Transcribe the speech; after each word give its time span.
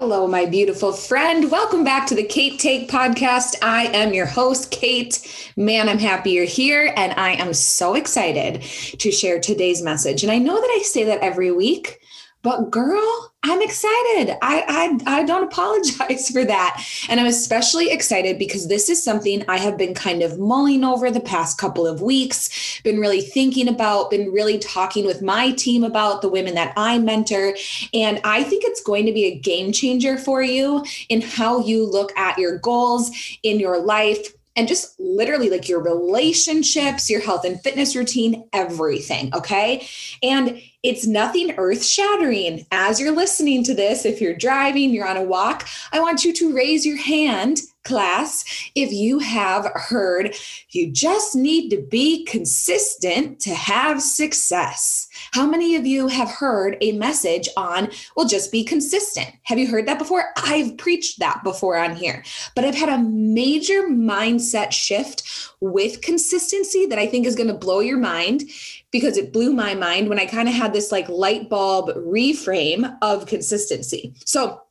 Hello, 0.00 0.26
my 0.26 0.46
beautiful 0.46 0.94
friend. 0.94 1.50
Welcome 1.50 1.84
back 1.84 2.06
to 2.06 2.14
the 2.14 2.22
Kate 2.22 2.58
Take 2.58 2.88
podcast. 2.88 3.54
I 3.60 3.88
am 3.88 4.14
your 4.14 4.24
host, 4.24 4.70
Kate. 4.70 5.52
Man, 5.58 5.90
I'm 5.90 5.98
happy 5.98 6.30
you're 6.30 6.46
here, 6.46 6.94
and 6.96 7.12
I 7.20 7.32
am 7.32 7.52
so 7.52 7.92
excited 7.92 8.62
to 8.62 9.12
share 9.12 9.38
today's 9.38 9.82
message. 9.82 10.22
And 10.22 10.32
I 10.32 10.38
know 10.38 10.58
that 10.58 10.78
I 10.80 10.82
say 10.84 11.04
that 11.04 11.20
every 11.20 11.52
week, 11.52 11.99
but 12.42 12.70
girl, 12.70 13.32
I'm 13.42 13.62
excited. 13.62 14.36
I, 14.42 14.98
I 15.06 15.20
I 15.20 15.24
don't 15.24 15.44
apologize 15.44 16.28
for 16.30 16.44
that. 16.44 16.84
And 17.08 17.20
I'm 17.20 17.26
especially 17.26 17.90
excited 17.90 18.38
because 18.38 18.68
this 18.68 18.88
is 18.88 19.02
something 19.02 19.44
I 19.48 19.58
have 19.58 19.76
been 19.76 19.94
kind 19.94 20.22
of 20.22 20.38
mulling 20.38 20.84
over 20.84 21.10
the 21.10 21.20
past 21.20 21.58
couple 21.58 21.86
of 21.86 22.02
weeks, 22.02 22.80
been 22.82 22.98
really 22.98 23.20
thinking 23.20 23.68
about, 23.68 24.10
been 24.10 24.30
really 24.30 24.58
talking 24.58 25.06
with 25.06 25.22
my 25.22 25.52
team 25.52 25.84
about 25.84 26.22
the 26.22 26.28
women 26.28 26.54
that 26.54 26.72
I 26.76 26.98
mentor. 26.98 27.56
And 27.94 28.20
I 28.24 28.42
think 28.42 28.64
it's 28.64 28.82
going 28.82 29.06
to 29.06 29.12
be 29.12 29.24
a 29.24 29.38
game 29.38 29.72
changer 29.72 30.18
for 30.18 30.42
you 30.42 30.84
in 31.08 31.22
how 31.22 31.60
you 31.60 31.86
look 31.86 32.16
at 32.16 32.38
your 32.38 32.58
goals 32.58 33.10
in 33.42 33.58
your 33.58 33.78
life 33.78 34.34
and 34.60 34.68
just 34.68 35.00
literally 35.00 35.48
like 35.48 35.70
your 35.70 35.80
relationships, 35.80 37.08
your 37.08 37.22
health 37.22 37.46
and 37.46 37.58
fitness 37.62 37.96
routine, 37.96 38.44
everything. 38.52 39.34
Okay. 39.34 39.88
And 40.22 40.60
it's 40.82 41.06
nothing 41.06 41.54
earth 41.56 41.82
shattering. 41.82 42.66
As 42.70 43.00
you're 43.00 43.16
listening 43.16 43.64
to 43.64 43.74
this, 43.74 44.04
if 44.04 44.20
you're 44.20 44.36
driving, 44.36 44.90
you're 44.90 45.08
on 45.08 45.16
a 45.16 45.22
walk, 45.22 45.66
I 45.94 46.00
want 46.00 46.24
you 46.24 46.34
to 46.34 46.54
raise 46.54 46.84
your 46.84 46.98
hand, 46.98 47.60
class, 47.84 48.44
if 48.74 48.92
you 48.92 49.18
have 49.20 49.64
heard 49.74 50.36
you 50.68 50.90
just 50.90 51.34
need 51.34 51.70
to 51.70 51.80
be 51.80 52.24
consistent 52.26 53.40
to 53.40 53.54
have 53.54 54.02
success. 54.02 55.08
How 55.32 55.46
many 55.46 55.76
of 55.76 55.86
you 55.86 56.08
have 56.08 56.28
heard 56.28 56.76
a 56.80 56.92
message 56.92 57.48
on, 57.56 57.90
well, 58.16 58.26
just 58.26 58.50
be 58.50 58.64
consistent? 58.64 59.28
Have 59.44 59.58
you 59.58 59.66
heard 59.66 59.86
that 59.86 59.98
before? 59.98 60.30
I've 60.36 60.76
preached 60.76 61.20
that 61.20 61.42
before 61.44 61.76
on 61.76 61.94
here, 61.94 62.24
but 62.54 62.64
I've 62.64 62.74
had 62.74 62.88
a 62.88 62.98
major 62.98 63.82
mindset 63.88 64.72
shift 64.72 65.22
with 65.60 66.00
consistency 66.00 66.86
that 66.86 66.98
I 66.98 67.06
think 67.06 67.26
is 67.26 67.36
going 67.36 67.48
to 67.48 67.54
blow 67.54 67.80
your 67.80 67.98
mind 67.98 68.42
because 68.90 69.16
it 69.16 69.32
blew 69.32 69.52
my 69.52 69.74
mind 69.74 70.08
when 70.08 70.18
I 70.18 70.26
kind 70.26 70.48
of 70.48 70.54
had 70.54 70.72
this 70.72 70.90
like 70.90 71.08
light 71.08 71.48
bulb 71.48 71.90
reframe 71.96 72.96
of 73.02 73.26
consistency. 73.26 74.14
So, 74.24 74.62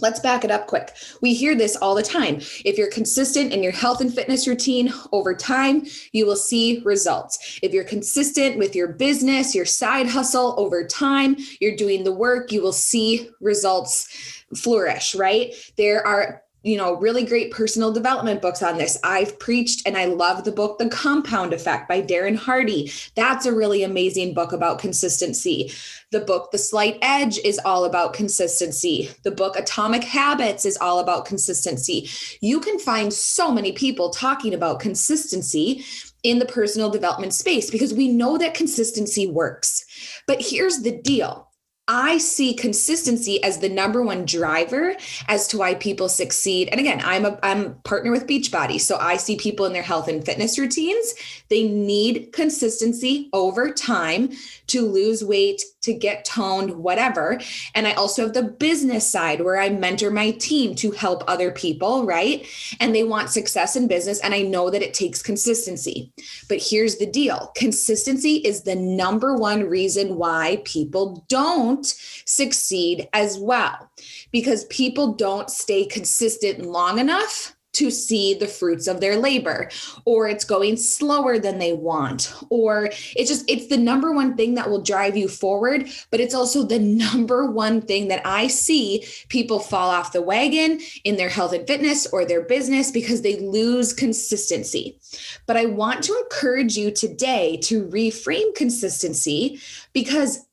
Let's 0.00 0.20
back 0.20 0.44
it 0.44 0.50
up 0.50 0.66
quick. 0.66 0.94
We 1.20 1.34
hear 1.34 1.54
this 1.54 1.76
all 1.76 1.94
the 1.94 2.02
time. 2.02 2.36
If 2.64 2.78
you're 2.78 2.90
consistent 2.90 3.52
in 3.52 3.62
your 3.62 3.72
health 3.72 4.00
and 4.00 4.12
fitness 4.12 4.48
routine 4.48 4.92
over 5.12 5.34
time, 5.34 5.86
you 6.12 6.26
will 6.26 6.36
see 6.36 6.80
results. 6.84 7.60
If 7.62 7.72
you're 7.72 7.84
consistent 7.84 8.58
with 8.58 8.74
your 8.74 8.88
business, 8.88 9.54
your 9.54 9.64
side 9.64 10.06
hustle 10.06 10.54
over 10.58 10.86
time, 10.86 11.36
you're 11.60 11.76
doing 11.76 12.04
the 12.04 12.12
work, 12.12 12.52
you 12.52 12.62
will 12.62 12.72
see 12.72 13.30
results 13.40 14.42
flourish, 14.56 15.14
right? 15.14 15.54
There 15.76 16.06
are 16.06 16.43
you 16.64 16.78
know, 16.78 16.96
really 16.96 17.24
great 17.24 17.50
personal 17.50 17.92
development 17.92 18.40
books 18.40 18.62
on 18.62 18.78
this. 18.78 18.98
I've 19.04 19.38
preached 19.38 19.86
and 19.86 19.98
I 19.98 20.06
love 20.06 20.44
the 20.44 20.52
book 20.52 20.78
The 20.78 20.88
Compound 20.88 21.52
Effect 21.52 21.86
by 21.86 22.00
Darren 22.00 22.36
Hardy. 22.36 22.90
That's 23.14 23.44
a 23.44 23.52
really 23.52 23.82
amazing 23.82 24.32
book 24.32 24.52
about 24.52 24.78
consistency. 24.78 25.70
The 26.10 26.20
book 26.20 26.52
The 26.52 26.58
Slight 26.58 26.98
Edge 27.02 27.38
is 27.44 27.60
all 27.66 27.84
about 27.84 28.14
consistency. 28.14 29.10
The 29.24 29.30
book 29.30 29.58
Atomic 29.58 30.04
Habits 30.04 30.64
is 30.64 30.78
all 30.78 31.00
about 31.00 31.26
consistency. 31.26 32.08
You 32.40 32.60
can 32.60 32.78
find 32.78 33.12
so 33.12 33.52
many 33.52 33.72
people 33.72 34.08
talking 34.08 34.54
about 34.54 34.80
consistency 34.80 35.84
in 36.22 36.38
the 36.38 36.46
personal 36.46 36.88
development 36.88 37.34
space 37.34 37.70
because 37.70 37.92
we 37.92 38.08
know 38.08 38.38
that 38.38 38.54
consistency 38.54 39.26
works. 39.26 39.84
But 40.26 40.40
here's 40.40 40.80
the 40.80 40.98
deal 41.02 41.50
I 41.86 42.16
see 42.16 42.54
consistency 42.54 43.42
as 43.42 43.58
the 43.58 43.68
number 43.68 44.02
one 44.02 44.24
driver 44.24 44.96
as 45.28 45.46
to 45.48 45.58
why 45.58 45.74
people 45.74 46.08
succeed. 46.08 46.70
And 46.70 46.80
again, 46.80 47.02
I'm 47.04 47.26
a 47.26 47.38
I'm 47.42 47.74
partner 47.84 48.10
with 48.10 48.26
Beachbody, 48.26 48.80
so 48.80 48.96
I 48.96 49.18
see 49.18 49.36
people 49.36 49.66
in 49.66 49.74
their 49.74 49.82
health 49.82 50.08
and 50.08 50.24
fitness 50.24 50.58
routines. 50.58 51.14
They 51.50 51.68
need 51.68 52.32
consistency 52.32 53.28
over 53.34 53.70
time 53.70 54.30
to 54.68 54.86
lose 54.88 55.22
weight, 55.22 55.62
to 55.82 55.92
get 55.92 56.24
toned, 56.24 56.70
whatever. 56.70 57.38
And 57.74 57.86
I 57.86 57.92
also 57.92 58.22
have 58.22 58.32
the 58.32 58.42
business 58.42 59.06
side 59.06 59.42
where 59.42 59.60
I 59.60 59.68
mentor 59.68 60.10
my 60.10 60.30
team 60.30 60.74
to 60.76 60.90
help 60.92 61.22
other 61.28 61.50
people, 61.50 62.06
right? 62.06 62.46
And 62.80 62.94
they 62.94 63.04
want 63.04 63.28
success 63.28 63.76
in 63.76 63.88
business 63.88 64.20
and 64.20 64.32
I 64.32 64.40
know 64.40 64.70
that 64.70 64.82
it 64.82 64.94
takes 64.94 65.22
consistency. 65.22 66.12
But 66.48 66.62
here's 66.62 66.96
the 66.96 67.06
deal. 67.06 67.52
Consistency 67.54 68.36
is 68.36 68.62
the 68.62 68.74
number 68.74 69.36
one 69.36 69.64
reason 69.64 70.16
why 70.16 70.62
people 70.64 71.26
don't 71.28 71.73
don't 71.74 71.86
succeed 72.24 73.08
as 73.12 73.38
well 73.38 73.90
because 74.30 74.64
people 74.66 75.14
don't 75.14 75.50
stay 75.50 75.84
consistent 75.84 76.64
long 76.64 76.98
enough 76.98 77.54
to 77.74 77.90
see 77.90 78.34
the 78.34 78.46
fruits 78.46 78.86
of 78.86 79.00
their 79.00 79.16
labor 79.16 79.68
or 80.04 80.28
it's 80.28 80.44
going 80.44 80.76
slower 80.76 81.40
than 81.40 81.58
they 81.58 81.72
want 81.72 82.32
or 82.48 82.88
it's 83.16 83.28
just 83.28 83.50
it's 83.50 83.66
the 83.66 83.76
number 83.76 84.12
one 84.12 84.36
thing 84.36 84.54
that 84.54 84.70
will 84.70 84.80
drive 84.80 85.16
you 85.16 85.26
forward 85.26 85.88
but 86.12 86.20
it's 86.20 86.34
also 86.34 86.62
the 86.62 86.78
number 87.04 87.50
one 87.50 87.82
thing 87.82 88.06
that 88.06 88.24
i 88.24 88.46
see 88.46 89.04
people 89.28 89.58
fall 89.58 89.90
off 89.90 90.12
the 90.12 90.22
wagon 90.22 90.80
in 91.02 91.16
their 91.16 91.28
health 91.28 91.52
and 91.52 91.66
fitness 91.66 92.06
or 92.06 92.24
their 92.24 92.42
business 92.42 92.92
because 92.92 93.22
they 93.22 93.40
lose 93.40 93.92
consistency. 93.92 94.98
But 95.46 95.56
i 95.56 95.66
want 95.66 96.04
to 96.04 96.16
encourage 96.16 96.76
you 96.76 96.92
today 96.92 97.56
to 97.64 97.86
reframe 97.88 98.54
consistency 98.54 99.60
because 99.92 100.43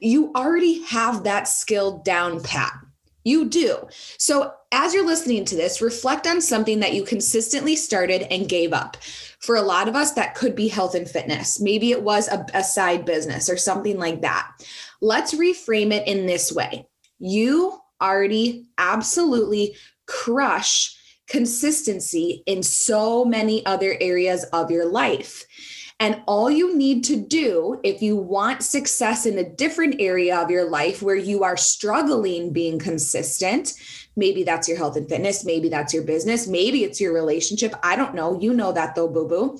you 0.00 0.32
already 0.34 0.82
have 0.84 1.24
that 1.24 1.48
skill 1.48 1.98
down 1.98 2.42
pat. 2.42 2.72
You 3.24 3.48
do. 3.48 3.86
So, 4.18 4.54
as 4.72 4.94
you're 4.94 5.06
listening 5.06 5.44
to 5.46 5.56
this, 5.56 5.82
reflect 5.82 6.26
on 6.26 6.40
something 6.40 6.80
that 6.80 6.94
you 6.94 7.02
consistently 7.04 7.76
started 7.76 8.22
and 8.32 8.48
gave 8.48 8.72
up. 8.72 8.96
For 9.40 9.56
a 9.56 9.62
lot 9.62 9.88
of 9.88 9.96
us, 9.96 10.12
that 10.12 10.34
could 10.34 10.54
be 10.54 10.68
health 10.68 10.94
and 10.94 11.08
fitness. 11.08 11.60
Maybe 11.60 11.90
it 11.90 12.02
was 12.02 12.28
a, 12.28 12.46
a 12.54 12.62
side 12.62 13.04
business 13.04 13.50
or 13.50 13.56
something 13.56 13.98
like 13.98 14.22
that. 14.22 14.50
Let's 15.00 15.34
reframe 15.34 15.92
it 15.92 16.06
in 16.06 16.26
this 16.26 16.52
way 16.52 16.86
you 17.20 17.78
already 18.00 18.66
absolutely 18.78 19.76
crush 20.06 20.96
consistency 21.28 22.42
in 22.46 22.62
so 22.62 23.24
many 23.24 23.64
other 23.66 23.96
areas 24.00 24.44
of 24.52 24.70
your 24.70 24.86
life. 24.86 25.44
And 26.00 26.22
all 26.26 26.50
you 26.50 26.74
need 26.74 27.04
to 27.04 27.16
do 27.16 27.78
if 27.84 28.00
you 28.00 28.16
want 28.16 28.62
success 28.62 29.26
in 29.26 29.36
a 29.36 29.48
different 29.48 29.96
area 30.00 30.38
of 30.38 30.50
your 30.50 30.68
life 30.68 31.02
where 31.02 31.14
you 31.14 31.44
are 31.44 31.58
struggling 31.58 32.54
being 32.54 32.78
consistent, 32.78 33.74
maybe 34.16 34.42
that's 34.42 34.66
your 34.66 34.78
health 34.78 34.96
and 34.96 35.06
fitness, 35.06 35.44
maybe 35.44 35.68
that's 35.68 35.92
your 35.92 36.02
business, 36.02 36.48
maybe 36.48 36.84
it's 36.84 37.02
your 37.02 37.12
relationship. 37.12 37.74
I 37.82 37.96
don't 37.96 38.14
know. 38.14 38.40
You 38.40 38.54
know 38.54 38.72
that 38.72 38.94
though, 38.94 39.08
boo 39.08 39.28
boo. 39.28 39.58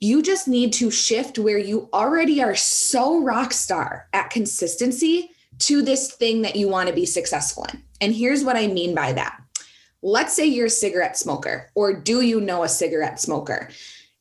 You 0.00 0.22
just 0.22 0.46
need 0.46 0.72
to 0.74 0.90
shift 0.90 1.36
where 1.36 1.58
you 1.58 1.88
already 1.92 2.40
are 2.40 2.54
so 2.54 3.20
rock 3.20 3.52
star 3.52 4.06
at 4.12 4.30
consistency 4.30 5.30
to 5.60 5.82
this 5.82 6.12
thing 6.12 6.42
that 6.42 6.56
you 6.56 6.68
want 6.68 6.88
to 6.88 6.94
be 6.94 7.06
successful 7.06 7.66
in. 7.72 7.82
And 8.00 8.14
here's 8.14 8.44
what 8.44 8.56
I 8.56 8.68
mean 8.68 8.94
by 8.94 9.12
that. 9.14 9.40
Let's 10.02 10.34
say 10.34 10.44
you're 10.46 10.66
a 10.66 10.70
cigarette 10.70 11.16
smoker, 11.16 11.70
or 11.74 11.92
do 11.92 12.20
you 12.20 12.40
know 12.40 12.62
a 12.62 12.68
cigarette 12.68 13.18
smoker? 13.18 13.70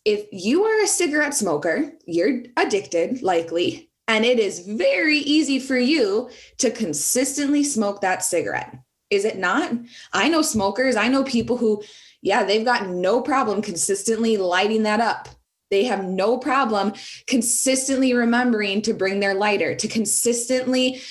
If 0.06 0.28
you 0.31 0.64
are 0.66 0.84
a 0.84 0.88
cigarette 0.88 1.34
smoker, 1.34 1.94
you're 2.06 2.44
addicted, 2.58 3.22
likely, 3.22 3.90
and 4.08 4.25
it 4.25 4.40
is 4.40 4.68
very 4.68 5.19
easy 5.19 5.59
for 5.59 5.78
you 5.78 6.30
to 6.58 6.72
consistently 6.72 7.64
smoke 7.64 8.02
that 8.02 8.24
cigarette. 8.24 8.78
Is 9.09 9.25
it 9.25 9.38
not? 9.38 9.72
I 10.12 10.30
know 10.30 10.41
smokers, 10.41 10.96
I 10.96 11.08
know 11.08 11.24
people 11.24 11.58
who, 11.58 11.84
yeah, 12.22 12.44
they've 12.44 12.66
got 12.66 12.88
no 12.88 13.22
problem 13.22 13.62
consistently 13.62 14.38
lighting 14.38 14.84
that 14.84 15.00
up. 15.00 15.30
They 15.72 15.86
have 15.86 16.03
no 16.03 16.38
problem 16.38 16.94
consistently 17.25 18.14
remembering 18.14 18.81
to 18.84 18.94
bring 18.94 19.20
their 19.20 19.34
lighter, 19.34 19.74
to 19.75 19.88
consistently 19.88 21.02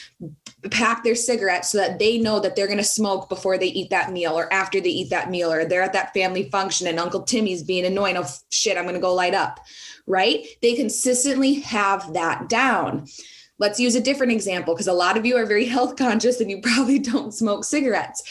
pack 0.70 1.02
their 1.02 1.14
cigarettes 1.14 1.70
so 1.70 1.78
that 1.78 1.98
they 1.98 2.18
know 2.18 2.38
that 2.40 2.54
they're 2.54 2.66
going 2.66 2.78
to 2.78 2.84
smoke 2.84 3.28
before 3.28 3.58
they 3.58 3.66
eat 3.66 3.90
that 3.90 4.12
meal 4.12 4.38
or 4.38 4.52
after 4.52 4.80
they 4.80 4.88
eat 4.88 5.10
that 5.10 5.30
meal 5.30 5.52
or 5.52 5.64
they're 5.64 5.82
at 5.82 5.92
that 5.92 6.14
family 6.14 6.48
function 6.50 6.86
and 6.86 7.00
Uncle 7.00 7.22
Timmy's 7.22 7.62
being 7.62 7.84
annoying. 7.84 8.16
Oh, 8.16 8.26
shit, 8.50 8.76
I'm 8.76 8.84
going 8.84 8.94
to 8.94 9.00
go 9.00 9.14
light 9.14 9.34
up. 9.34 9.60
Right? 10.06 10.46
They 10.62 10.74
consistently 10.74 11.60
have 11.60 12.12
that 12.12 12.48
down. 12.48 13.06
Let's 13.58 13.80
use 13.80 13.94
a 13.94 14.00
different 14.00 14.32
example 14.32 14.74
because 14.74 14.88
a 14.88 14.92
lot 14.92 15.16
of 15.16 15.26
you 15.26 15.36
are 15.36 15.46
very 15.46 15.66
health 15.76 15.96
conscious 15.96 16.40
and 16.40 16.50
you 16.50 16.60
probably 16.60 16.98
don't 16.98 17.34
smoke 17.34 17.64
cigarettes. 17.64 18.22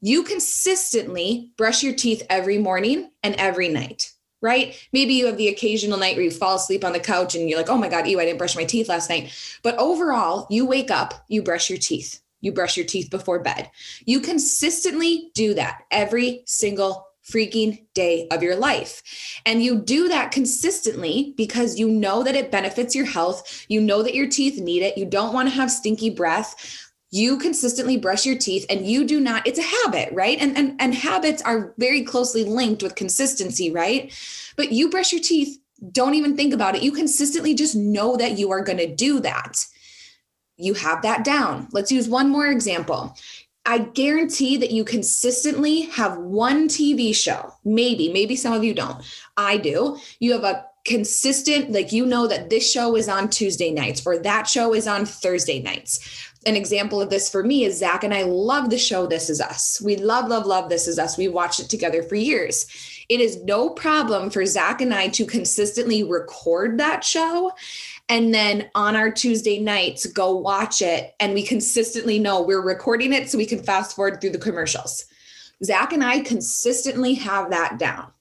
You 0.00 0.22
consistently 0.22 1.52
brush 1.56 1.82
your 1.82 1.94
teeth 1.94 2.24
every 2.28 2.58
morning 2.58 3.10
and 3.22 3.34
every 3.36 3.68
night 3.68 4.12
right? 4.42 4.76
Maybe 4.92 5.14
you 5.14 5.26
have 5.26 5.36
the 5.36 5.48
occasional 5.48 5.98
night 5.98 6.16
where 6.16 6.24
you 6.24 6.30
fall 6.30 6.56
asleep 6.56 6.84
on 6.84 6.92
the 6.92 7.00
couch 7.00 7.34
and 7.34 7.48
you're 7.48 7.58
like, 7.58 7.70
oh 7.70 7.78
my 7.78 7.88
God, 7.88 8.06
ew, 8.06 8.20
I 8.20 8.24
didn't 8.24 8.38
brush 8.38 8.56
my 8.56 8.64
teeth 8.64 8.88
last 8.88 9.10
night. 9.10 9.32
But 9.62 9.78
overall, 9.78 10.46
you 10.50 10.66
wake 10.66 10.90
up, 10.90 11.24
you 11.28 11.42
brush 11.42 11.70
your 11.70 11.78
teeth, 11.78 12.20
you 12.40 12.52
brush 12.52 12.76
your 12.76 12.86
teeth 12.86 13.10
before 13.10 13.40
bed. 13.40 13.70
You 14.04 14.20
consistently 14.20 15.30
do 15.34 15.54
that 15.54 15.82
every 15.90 16.42
single 16.46 17.06
freaking 17.28 17.84
day 17.94 18.28
of 18.30 18.42
your 18.42 18.54
life. 18.54 19.02
And 19.44 19.62
you 19.62 19.80
do 19.80 20.08
that 20.08 20.30
consistently 20.30 21.34
because 21.36 21.78
you 21.78 21.88
know 21.88 22.22
that 22.22 22.36
it 22.36 22.52
benefits 22.52 22.94
your 22.94 23.06
health. 23.06 23.66
You 23.68 23.80
know 23.80 24.02
that 24.02 24.14
your 24.14 24.28
teeth 24.28 24.60
need 24.60 24.82
it. 24.82 24.96
You 24.96 25.06
don't 25.06 25.34
want 25.34 25.48
to 25.48 25.54
have 25.54 25.70
stinky 25.70 26.10
breath 26.10 26.85
you 27.10 27.38
consistently 27.38 27.96
brush 27.96 28.26
your 28.26 28.36
teeth 28.36 28.66
and 28.68 28.86
you 28.86 29.04
do 29.04 29.20
not 29.20 29.46
it's 29.46 29.58
a 29.58 29.62
habit 29.62 30.12
right 30.12 30.38
and 30.40 30.56
and 30.56 30.76
and 30.80 30.94
habits 30.94 31.40
are 31.42 31.74
very 31.78 32.02
closely 32.02 32.44
linked 32.44 32.82
with 32.82 32.94
consistency 32.94 33.70
right 33.70 34.12
but 34.56 34.72
you 34.72 34.90
brush 34.90 35.12
your 35.12 35.22
teeth 35.22 35.58
don't 35.92 36.14
even 36.14 36.36
think 36.36 36.52
about 36.52 36.74
it 36.74 36.82
you 36.82 36.90
consistently 36.92 37.54
just 37.54 37.76
know 37.76 38.16
that 38.16 38.38
you 38.38 38.50
are 38.50 38.62
going 38.62 38.78
to 38.78 38.92
do 38.92 39.20
that 39.20 39.64
you 40.56 40.74
have 40.74 41.02
that 41.02 41.24
down 41.24 41.68
let's 41.72 41.92
use 41.92 42.08
one 42.08 42.28
more 42.28 42.48
example 42.48 43.16
I 43.68 43.78
guarantee 43.78 44.56
that 44.58 44.70
you 44.70 44.84
consistently 44.84 45.82
have 45.82 46.18
one 46.18 46.68
TV 46.68 47.12
show. 47.12 47.52
Maybe, 47.64 48.12
maybe 48.12 48.36
some 48.36 48.52
of 48.52 48.62
you 48.62 48.72
don't. 48.72 49.02
I 49.36 49.56
do. 49.56 49.98
You 50.20 50.34
have 50.34 50.44
a 50.44 50.64
consistent, 50.84 51.72
like 51.72 51.90
you 51.90 52.06
know 52.06 52.28
that 52.28 52.48
this 52.48 52.70
show 52.70 52.94
is 52.94 53.08
on 53.08 53.28
Tuesday 53.28 53.72
nights 53.72 54.06
or 54.06 54.18
that 54.18 54.46
show 54.46 54.72
is 54.72 54.86
on 54.86 55.04
Thursday 55.04 55.60
nights 55.60 56.32
an 56.46 56.56
example 56.56 57.02
of 57.02 57.10
this 57.10 57.28
for 57.28 57.42
me 57.42 57.64
is 57.64 57.78
Zach 57.78 58.04
and 58.04 58.14
I 58.14 58.22
love 58.22 58.70
the 58.70 58.78
show 58.78 59.06
This 59.06 59.28
Is 59.28 59.40
Us. 59.40 59.80
We 59.84 59.96
love, 59.96 60.28
love, 60.28 60.46
love 60.46 60.68
This 60.68 60.86
Is 60.86 60.98
Us. 60.98 61.18
We 61.18 61.26
watched 61.26 61.58
it 61.58 61.68
together 61.68 62.04
for 62.04 62.14
years. 62.14 62.66
It 63.08 63.20
is 63.20 63.42
no 63.42 63.70
problem 63.70 64.30
for 64.30 64.46
Zach 64.46 64.80
and 64.80 64.94
I 64.94 65.08
to 65.08 65.26
consistently 65.26 66.04
record 66.04 66.78
that 66.78 67.02
show 67.02 67.52
and 68.08 68.32
then 68.32 68.70
on 68.76 68.94
our 68.94 69.10
Tuesday 69.10 69.58
nights 69.58 70.06
go 70.06 70.36
watch 70.36 70.80
it. 70.82 71.14
And 71.18 71.34
we 71.34 71.42
consistently 71.42 72.20
know 72.20 72.40
we're 72.42 72.62
recording 72.62 73.12
it 73.12 73.28
so 73.28 73.38
we 73.38 73.46
can 73.46 73.62
fast 73.62 73.96
forward 73.96 74.20
through 74.20 74.30
the 74.30 74.38
commercials. 74.38 75.04
Zach 75.64 75.92
and 75.92 76.04
I 76.04 76.20
consistently 76.20 77.14
have 77.14 77.50
that 77.50 77.78
down. 77.78 78.12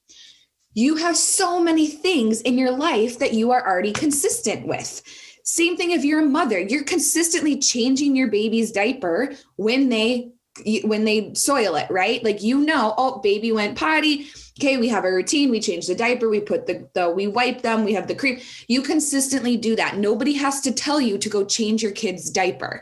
You 0.73 0.95
have 0.95 1.15
so 1.15 1.61
many 1.61 1.87
things 1.87 2.41
in 2.41 2.57
your 2.57 2.71
life 2.71 3.19
that 3.19 3.33
you 3.33 3.51
are 3.51 3.65
already 3.65 3.93
consistent 3.93 4.67
with 4.67 5.01
same 5.45 5.77
thing 5.77 5.91
if 5.91 6.03
you're 6.03 6.23
a 6.23 6.25
mother, 6.25 6.59
you're 6.59 6.83
consistently 6.83 7.57
changing 7.59 8.15
your 8.15 8.29
baby's 8.29 8.71
diaper 8.71 9.33
when 9.57 9.89
they 9.89 10.31
when 10.83 11.03
they 11.03 11.33
soil 11.33 11.75
it, 11.75 11.89
right? 11.91 12.23
Like 12.23 12.41
you 12.41 12.59
know, 12.59 12.95
oh, 12.97 13.19
baby 13.19 13.51
went 13.51 13.77
potty. 13.77 14.27
Okay, 14.59 14.77
we 14.77 14.87
have 14.87 15.05
a 15.05 15.11
routine. 15.11 15.51
We 15.51 15.59
change 15.59 15.85
the 15.85 15.95
diaper. 15.95 16.29
We 16.29 16.39
put 16.39 16.65
the, 16.65 16.89
the 16.93 17.11
we 17.11 17.27
wipe 17.27 17.61
them. 17.61 17.83
We 17.83 17.93
have 17.93 18.07
the 18.07 18.15
cream. 18.15 18.39
You 18.67 18.81
consistently 18.81 19.55
do 19.55 19.75
that. 19.75 19.97
Nobody 19.97 20.33
has 20.33 20.61
to 20.61 20.71
tell 20.71 20.99
you 20.99 21.17
to 21.19 21.29
go 21.29 21.45
change 21.45 21.83
your 21.83 21.91
kid's 21.91 22.31
diaper. 22.31 22.81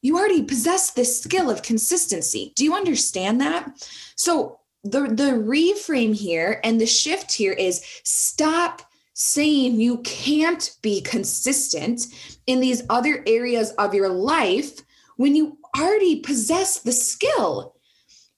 You 0.00 0.16
already 0.16 0.44
possess 0.44 0.90
this 0.90 1.22
skill 1.22 1.50
of 1.50 1.62
consistency. 1.62 2.52
Do 2.54 2.62
you 2.62 2.74
understand 2.74 3.40
that? 3.40 3.88
So 4.14 4.60
the 4.84 5.08
the 5.08 5.32
reframe 5.32 6.14
here 6.14 6.60
and 6.62 6.80
the 6.80 6.86
shift 6.86 7.32
here 7.32 7.54
is 7.54 7.84
stop 8.04 8.82
saying 9.14 9.80
you 9.80 9.98
can't 9.98 10.76
be 10.82 11.00
consistent 11.00 12.06
in 12.46 12.60
these 12.60 12.82
other 12.90 13.22
areas 13.26 13.70
of 13.72 13.94
your 13.94 14.08
life 14.08 14.80
when 15.16 15.34
you 15.34 15.56
already 15.76 16.20
possess 16.20 16.80
the 16.80 16.92
skill. 16.92 17.74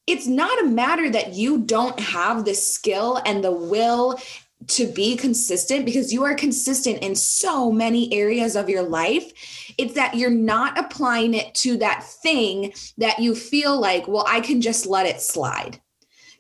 It's 0.07 0.27
not 0.27 0.63
a 0.63 0.67
matter 0.67 1.11
that 1.11 1.33
you 1.33 1.59
don't 1.59 1.99
have 1.99 2.45
the 2.45 2.55
skill 2.55 3.21
and 3.27 3.43
the 3.43 3.51
will 3.51 4.21
to 4.69 4.87
be 4.87 5.17
consistent 5.17 5.85
because 5.85 6.13
you 6.13 6.25
are 6.25 6.35
consistent 6.35 6.99
in 6.99 7.15
so 7.15 7.71
many 7.71 8.13
areas 8.13 8.57
of 8.57 8.69
your 8.69 8.83
life. 8.83 9.33
It's 9.79 9.95
that 9.95 10.15
you're 10.15 10.31
not 10.31 10.79
applying 10.79 11.35
it 11.35 11.55
to 11.57 11.77
that 11.79 12.05
thing 12.05 12.73
that 12.99 13.19
you 13.19 13.35
feel 13.35 13.79
like, 13.79 14.09
well, 14.09 14.25
I 14.27 14.41
can 14.41 14.61
just 14.61 14.87
let 14.87 15.07
it 15.07 15.21
slide. 15.21 15.81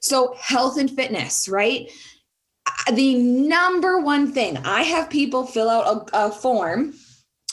So, 0.00 0.34
health 0.38 0.78
and 0.78 0.90
fitness, 0.90 1.48
right? 1.48 1.90
The 2.92 3.14
number 3.16 3.98
one 4.00 4.32
thing 4.32 4.58
I 4.58 4.82
have 4.82 5.10
people 5.10 5.46
fill 5.46 5.68
out 5.68 6.10
a, 6.12 6.26
a 6.26 6.30
form 6.30 6.94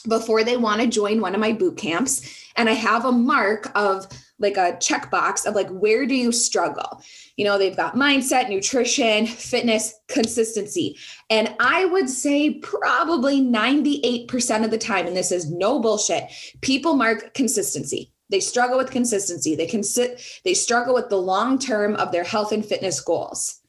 before 0.07 0.43
they 0.43 0.57
want 0.57 0.81
to 0.81 0.87
join 0.87 1.21
one 1.21 1.33
of 1.33 1.41
my 1.41 1.53
boot 1.53 1.77
camps. 1.77 2.21
And 2.55 2.69
I 2.69 2.73
have 2.73 3.05
a 3.05 3.11
mark 3.11 3.71
of 3.75 4.07
like 4.39 4.57
a 4.57 4.77
checkbox 4.77 5.45
of 5.45 5.55
like, 5.55 5.69
where 5.69 6.05
do 6.05 6.15
you 6.15 6.31
struggle? 6.31 7.01
You 7.37 7.45
know, 7.45 7.57
they've 7.57 7.75
got 7.75 7.95
mindset, 7.95 8.49
nutrition, 8.49 9.25
fitness, 9.25 9.93
consistency. 10.07 10.97
And 11.29 11.55
I 11.59 11.85
would 11.85 12.09
say 12.09 12.55
probably 12.55 13.41
98% 13.41 14.65
of 14.65 14.71
the 14.71 14.77
time, 14.77 15.07
and 15.07 15.15
this 15.15 15.31
is 15.31 15.49
no 15.49 15.79
bullshit, 15.79 16.25
people 16.61 16.95
mark 16.95 17.33
consistency. 17.33 18.11
They 18.29 18.39
struggle 18.39 18.77
with 18.77 18.91
consistency. 18.91 19.55
They 19.55 19.67
can 19.67 19.83
sit, 19.83 20.21
they 20.43 20.53
struggle 20.53 20.93
with 20.93 21.09
the 21.09 21.17
long 21.17 21.57
term 21.57 21.95
of 21.95 22.11
their 22.11 22.23
health 22.23 22.51
and 22.51 22.65
fitness 22.65 22.99
goals. 22.99 23.62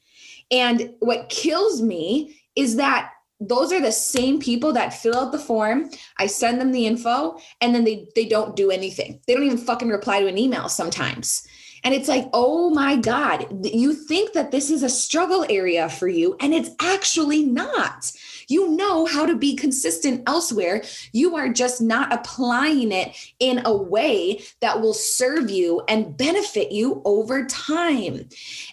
And 0.50 0.94
what 1.00 1.28
kills 1.28 1.82
me 1.82 2.40
is 2.56 2.76
that 2.76 3.10
those 3.40 3.72
are 3.72 3.80
the 3.80 3.92
same 3.92 4.38
people 4.38 4.72
that 4.72 4.94
fill 4.94 5.16
out 5.16 5.32
the 5.32 5.38
form. 5.38 5.90
I 6.18 6.26
send 6.26 6.60
them 6.60 6.72
the 6.72 6.86
info 6.86 7.38
and 7.60 7.74
then 7.74 7.84
they 7.84 8.06
they 8.14 8.26
don't 8.26 8.56
do 8.56 8.70
anything. 8.70 9.20
They 9.26 9.34
don't 9.34 9.44
even 9.44 9.58
fucking 9.58 9.88
reply 9.88 10.20
to 10.20 10.26
an 10.26 10.38
email 10.38 10.68
sometimes. 10.68 11.46
And 11.84 11.92
it's 11.94 12.08
like, 12.08 12.28
oh 12.32 12.70
my 12.70 12.96
God, 12.96 13.46
you 13.62 13.92
think 13.92 14.32
that 14.32 14.50
this 14.50 14.70
is 14.70 14.82
a 14.82 14.88
struggle 14.88 15.44
area 15.50 15.90
for 15.90 16.08
you, 16.08 16.34
and 16.40 16.54
it's 16.54 16.70
actually 16.80 17.44
not. 17.44 18.10
You 18.48 18.70
know 18.70 19.06
how 19.06 19.26
to 19.26 19.36
be 19.36 19.56
consistent 19.56 20.22
elsewhere. 20.26 20.82
You 21.12 21.36
are 21.36 21.48
just 21.48 21.80
not 21.80 22.12
applying 22.12 22.92
it 22.92 23.16
in 23.38 23.62
a 23.64 23.74
way 23.74 24.42
that 24.60 24.80
will 24.80 24.94
serve 24.94 25.50
you 25.50 25.82
and 25.88 26.16
benefit 26.16 26.72
you 26.72 27.02
over 27.04 27.44
time. 27.46 28.28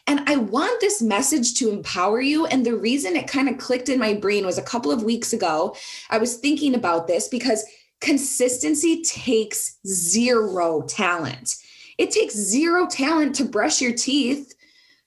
And 0.07 0.21
I 0.27 0.38
want 0.38 0.81
this 0.81 1.01
message 1.01 1.56
to 1.56 1.71
empower 1.71 2.21
you. 2.21 2.45
And 2.45 2.65
the 2.65 2.75
reason 2.75 3.15
it 3.15 3.27
kind 3.27 3.50
of 3.50 3.57
clicked 3.57 3.89
in 3.89 4.00
my 4.00 4.13
brain 4.13 4.45
was 4.45 4.57
a 4.57 4.63
couple 4.63 4.91
of 4.91 5.03
weeks 5.03 5.33
ago, 5.33 5.75
I 6.09 6.18
was 6.18 6.38
thinking 6.38 6.75
about 6.75 7.07
this 7.07 7.27
because 7.27 7.63
consistency 8.00 9.03
takes 9.03 9.77
zero 9.88 10.81
talent. 10.83 11.56
It 11.97 12.12
takes 12.12 12.33
zero 12.33 12.88
talent 12.88 13.35
to 13.35 13.45
brush 13.45 13.81
your 13.81 13.94
teeth 13.94 14.53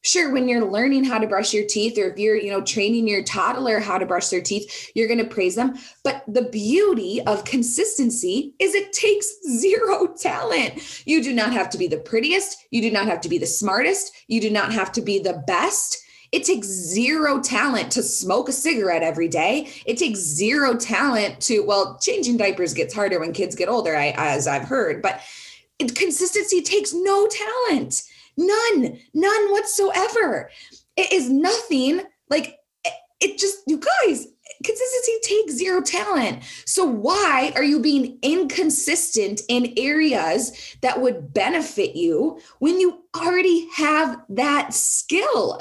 sure 0.04 0.32
when 0.32 0.48
you're 0.48 0.64
learning 0.64 1.02
how 1.02 1.18
to 1.18 1.26
brush 1.26 1.52
your 1.52 1.66
teeth 1.66 1.98
or 1.98 2.10
if 2.10 2.18
you're 2.18 2.36
you 2.36 2.50
know 2.50 2.60
training 2.60 3.08
your 3.08 3.24
toddler 3.24 3.80
how 3.80 3.98
to 3.98 4.06
brush 4.06 4.28
their 4.28 4.40
teeth 4.40 4.92
you're 4.94 5.08
going 5.08 5.18
to 5.18 5.24
praise 5.24 5.54
them. 5.54 5.74
But 6.02 6.22
the 6.28 6.48
beauty 6.50 7.20
of 7.22 7.44
consistency 7.44 8.54
is 8.58 8.74
it 8.74 8.92
takes 8.92 9.32
zero 9.58 10.06
talent. 10.14 11.02
You 11.06 11.22
do 11.22 11.32
not 11.32 11.52
have 11.52 11.70
to 11.70 11.78
be 11.78 11.88
the 11.88 11.98
prettiest. 11.98 12.66
You 12.70 12.82
do 12.82 12.90
not 12.90 13.06
have 13.06 13.20
to 13.22 13.28
be 13.28 13.38
the 13.38 13.46
smartest. 13.46 14.12
You 14.28 14.40
do 14.40 14.50
not 14.50 14.72
have 14.72 14.92
to 14.92 15.02
be 15.02 15.18
the 15.18 15.42
best. 15.46 16.00
It 16.32 16.44
takes 16.44 16.66
zero 16.66 17.40
talent 17.40 17.92
to 17.92 18.02
smoke 18.02 18.48
a 18.48 18.52
cigarette 18.52 19.04
every 19.04 19.28
day. 19.28 19.70
It 19.86 19.98
takes 19.98 20.18
zero 20.18 20.74
talent 20.76 21.40
to, 21.42 21.60
well, 21.60 21.96
changing 22.02 22.38
diapers 22.38 22.74
gets 22.74 22.92
harder 22.92 23.20
when 23.20 23.32
kids 23.32 23.54
get 23.54 23.68
older, 23.68 23.96
I, 23.96 24.12
as 24.16 24.48
I've 24.48 24.64
heard, 24.64 25.00
but 25.00 25.20
consistency 25.94 26.60
takes 26.60 26.92
no 26.92 27.28
talent. 27.28 28.02
None, 28.36 28.98
none 29.14 29.52
whatsoever. 29.52 30.50
It 30.96 31.12
is 31.12 31.30
nothing 31.30 32.02
like 32.30 32.58
it 33.20 33.38
just, 33.38 33.60
you 33.66 33.78
guys, 33.78 34.26
consistency 34.62 35.12
takes 35.22 35.54
zero 35.54 35.80
talent. 35.80 36.42
So 36.66 36.84
why 36.84 37.52
are 37.56 37.64
you 37.64 37.80
being 37.80 38.18
inconsistent 38.22 39.40
in 39.48 39.72
areas 39.76 40.76
that 40.82 41.00
would 41.00 41.32
benefit 41.32 41.96
you 41.96 42.38
when 42.58 42.80
you 42.80 43.04
already 43.16 43.68
have 43.76 44.20
that 44.30 44.74
skill? 44.74 45.60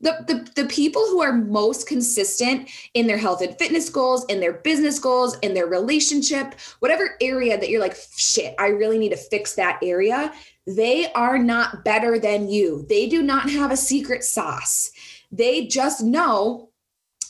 The, 0.00 0.24
the, 0.26 0.62
the 0.62 0.68
people 0.68 1.02
who 1.02 1.22
are 1.22 1.32
most 1.32 1.86
consistent 1.86 2.68
in 2.92 3.06
their 3.06 3.16
health 3.16 3.40
and 3.40 3.56
fitness 3.58 3.88
goals, 3.88 4.26
in 4.26 4.38
their 4.40 4.52
business 4.52 4.98
goals, 4.98 5.38
in 5.38 5.54
their 5.54 5.66
relationship, 5.66 6.54
whatever 6.80 7.16
area 7.22 7.58
that 7.58 7.70
you're 7.70 7.80
like, 7.80 7.96
shit, 8.16 8.54
I 8.58 8.66
really 8.66 8.98
need 8.98 9.10
to 9.10 9.16
fix 9.16 9.54
that 9.54 9.78
area, 9.82 10.32
they 10.66 11.10
are 11.12 11.38
not 11.38 11.84
better 11.84 12.18
than 12.18 12.48
you. 12.48 12.84
They 12.88 13.08
do 13.08 13.22
not 13.22 13.48
have 13.50 13.70
a 13.70 13.76
secret 13.76 14.24
sauce. 14.24 14.90
They 15.32 15.66
just 15.66 16.02
know 16.02 16.70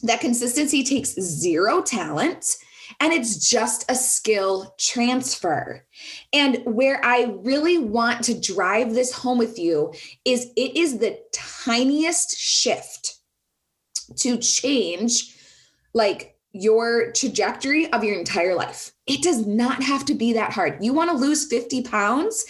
that 0.03 0.21
consistency 0.21 0.85
takes 0.85 1.15
zero 1.21 1.83
talent 1.83 2.57
and 3.01 3.13
it's 3.13 3.49
just 3.49 3.91
a 3.91 3.95
skill 3.95 4.75
transfer. 4.79 5.85
And 6.33 6.63
where 6.65 7.05
I 7.05 7.35
really 7.39 7.79
want 7.79 8.25
to 8.25 8.41
drive 8.41 8.95
this 8.95 9.13
home 9.13 9.39
with 9.39 9.59
you 9.59 9.93
is 10.25 10.51
it 10.57 10.77
is 10.77 10.99
the 10.99 11.19
tiniest 11.33 12.37
shift 12.37 13.17
to 14.17 14.37
change 14.39 15.37
like 15.95 16.37
your 16.53 17.13
trajectory 17.13 17.93
of 17.93 18.05
your 18.05 18.19
entire 18.19 18.55
life. 18.55 18.93
It 19.07 19.23
does 19.23 19.47
not 19.47 19.83
have 19.83 20.05
to 20.07 20.15
be 20.15 20.35
that 20.35 20.53
hard. 20.53 20.79
You 20.81 20.93
want 20.93 21.11
to 21.11 21.17
lose 21.17 21.47
50 21.47 21.83
pounds? 21.83 22.45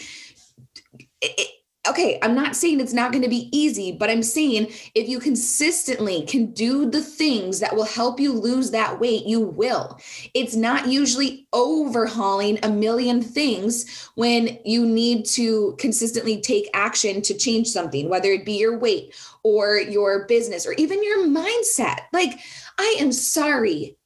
it, 1.24 1.48
okay, 1.88 2.18
I'm 2.22 2.34
not 2.34 2.56
saying 2.56 2.80
it's 2.80 2.92
not 2.92 3.12
going 3.12 3.22
to 3.22 3.28
be 3.28 3.48
easy, 3.56 3.92
but 3.92 4.08
I'm 4.08 4.22
saying 4.22 4.68
if 4.94 5.08
you 5.08 5.18
consistently 5.18 6.22
can 6.22 6.46
do 6.52 6.90
the 6.90 7.02
things 7.02 7.60
that 7.60 7.74
will 7.74 7.84
help 7.84 8.18
you 8.18 8.32
lose 8.32 8.70
that 8.70 8.98
weight, 9.00 9.26
you 9.26 9.40
will. 9.40 9.98
It's 10.32 10.56
not 10.56 10.88
usually 10.88 11.46
overhauling 11.52 12.58
a 12.62 12.70
million 12.70 13.20
things 13.20 14.08
when 14.14 14.58
you 14.64 14.86
need 14.86 15.26
to 15.26 15.76
consistently 15.78 16.40
take 16.40 16.70
action 16.72 17.20
to 17.22 17.36
change 17.36 17.68
something, 17.68 18.08
whether 18.08 18.30
it 18.30 18.46
be 18.46 18.58
your 18.58 18.78
weight 18.78 19.14
or 19.42 19.76
your 19.76 20.26
business 20.26 20.66
or 20.66 20.72
even 20.74 21.04
your 21.04 21.26
mindset. 21.26 22.00
Like, 22.12 22.38
I 22.78 22.96
am 22.98 23.12
sorry, 23.12 23.98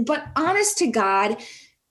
but 0.00 0.26
honest 0.34 0.78
to 0.78 0.86
God, 0.86 1.36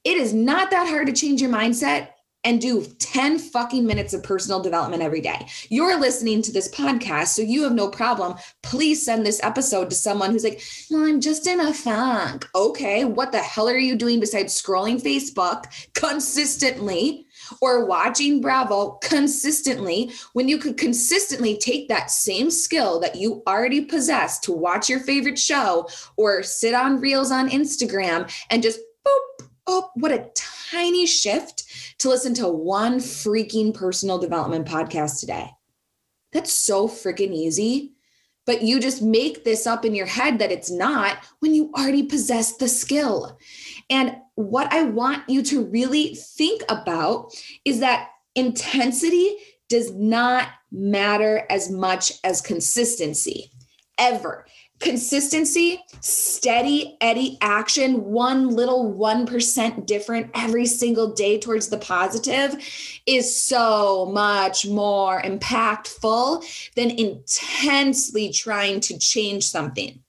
it 0.03 0.17
is 0.17 0.33
not 0.33 0.71
that 0.71 0.87
hard 0.87 1.07
to 1.07 1.13
change 1.13 1.41
your 1.41 1.51
mindset 1.51 2.09
and 2.47 2.61
do 2.61 2.81
10 2.99 3.39
fucking 3.39 3.85
minutes 3.85 4.13
of 4.13 4.23
personal 4.23 4.61
development 4.61 5.03
every 5.03 5.19
day. 5.19 5.45
You're 5.67 5.99
listening 5.99 6.41
to 6.43 6.51
this 6.53 6.73
podcast, 6.73 7.27
so 7.27 7.41
you 7.41 7.63
have 7.63 7.73
no 7.73 7.89
problem. 7.89 8.35
Please 8.63 9.03
send 9.03 9.25
this 9.25 9.43
episode 9.43 9.89
to 9.89 9.97
someone 9.97 10.31
who's 10.31 10.45
like, 10.45 10.61
well, 10.89 11.03
I'm 11.03 11.19
just 11.19 11.45
in 11.45 11.59
a 11.59 11.73
funk. 11.73 12.47
Okay, 12.55 13.03
what 13.03 13.33
the 13.33 13.39
hell 13.39 13.67
are 13.67 13.77
you 13.77 13.97
doing 13.97 14.21
besides 14.21 14.59
scrolling 14.59 15.01
Facebook 15.01 15.65
consistently? 15.93 17.25
or 17.61 17.85
watching 17.85 18.41
Bravo 18.41 18.97
consistently 19.03 20.11
when 20.33 20.49
you 20.49 20.57
could 20.57 20.75
consistently 20.75 21.55
take 21.55 21.87
that 21.87 22.11
same 22.11 22.49
skill 22.51 22.99
that 22.99 23.15
you 23.15 23.41
already 23.47 23.85
possess 23.85 24.39
to 24.39 24.51
watch 24.51 24.89
your 24.89 24.99
favorite 24.99 25.39
show 25.39 25.87
or 26.17 26.43
sit 26.43 26.73
on 26.73 26.99
reels 26.99 27.31
on 27.31 27.49
Instagram 27.49 28.29
and 28.49 28.63
just 28.63 28.79
boop, 29.05 29.47
oh, 29.67 29.89
what 29.95 30.11
a 30.11 30.29
tiny 30.71 31.05
shift 31.05 31.97
to 31.99 32.09
listen 32.09 32.33
to 32.35 32.47
one 32.47 32.99
freaking 32.99 33.73
personal 33.73 34.17
development 34.17 34.67
podcast 34.67 35.19
today. 35.19 35.49
That's 36.31 36.53
so 36.53 36.87
freaking 36.87 37.33
easy. 37.33 37.93
But 38.45 38.61
you 38.61 38.79
just 38.79 39.01
make 39.01 39.43
this 39.43 39.67
up 39.67 39.83
in 39.83 39.93
your 39.93 40.05
head 40.05 40.39
that 40.39 40.53
it's 40.53 40.71
not 40.71 41.17
when 41.39 41.53
you 41.53 41.69
already 41.77 42.03
possess 42.03 42.55
the 42.55 42.69
skill. 42.69 43.37
And 43.89 44.15
what 44.35 44.71
I 44.71 44.83
want 44.83 45.29
you 45.29 45.43
to 45.43 45.65
really 45.65 46.15
think 46.15 46.61
about 46.69 47.33
is 47.65 47.81
that 47.81 48.09
intensity 48.35 49.35
does 49.67 49.93
not 49.93 50.47
matter 50.71 51.45
as 51.49 51.69
much 51.69 52.13
as 52.23 52.41
consistency 52.41 53.51
ever. 53.97 54.45
Consistency, 54.79 55.83
steady 56.01 56.97
Eddie 57.01 57.37
action, 57.41 58.03
one 58.05 58.49
little 58.49 58.93
1% 58.93 59.85
different 59.87 60.29
every 60.35 60.67
single 60.67 61.13
day 61.13 61.39
towards 61.39 61.69
the 61.69 61.77
positive 61.77 62.55
is 63.07 63.41
so 63.41 64.05
much 64.05 64.67
more 64.67 65.21
impactful 65.21 66.43
than 66.75 66.91
intensely 66.91 68.31
trying 68.31 68.79
to 68.81 68.99
change 68.99 69.45
something. 69.45 69.99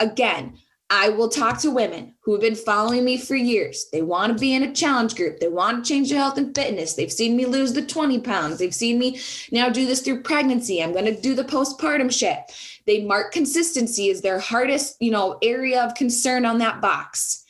Again, 0.00 0.58
I 0.90 1.08
will 1.08 1.28
talk 1.28 1.58
to 1.60 1.70
women 1.70 2.14
who 2.20 2.32
have 2.32 2.42
been 2.42 2.54
following 2.54 3.04
me 3.04 3.16
for 3.16 3.34
years. 3.34 3.86
They 3.90 4.02
want 4.02 4.32
to 4.32 4.38
be 4.38 4.54
in 4.54 4.62
a 4.62 4.74
challenge 4.74 5.16
group. 5.16 5.40
They 5.40 5.48
want 5.48 5.84
to 5.84 5.88
change 5.88 6.10
their 6.10 6.18
health 6.18 6.38
and 6.38 6.54
fitness. 6.54 6.94
They've 6.94 7.10
seen 7.10 7.36
me 7.36 7.46
lose 7.46 7.72
the 7.72 7.84
20 7.84 8.20
pounds. 8.20 8.58
They've 8.58 8.74
seen 8.74 8.98
me 8.98 9.18
now 9.50 9.70
do 9.70 9.86
this 9.86 10.02
through 10.02 10.22
pregnancy. 10.22 10.82
I'm 10.82 10.92
going 10.92 11.06
to 11.06 11.20
do 11.20 11.34
the 11.34 11.44
postpartum 11.44 12.12
shit. 12.12 12.38
They 12.86 13.04
mark 13.04 13.32
consistency 13.32 14.10
as 14.10 14.20
their 14.20 14.38
hardest, 14.38 14.96
you 15.00 15.10
know, 15.10 15.38
area 15.42 15.82
of 15.82 15.94
concern 15.94 16.44
on 16.44 16.58
that 16.58 16.80
box 16.80 17.43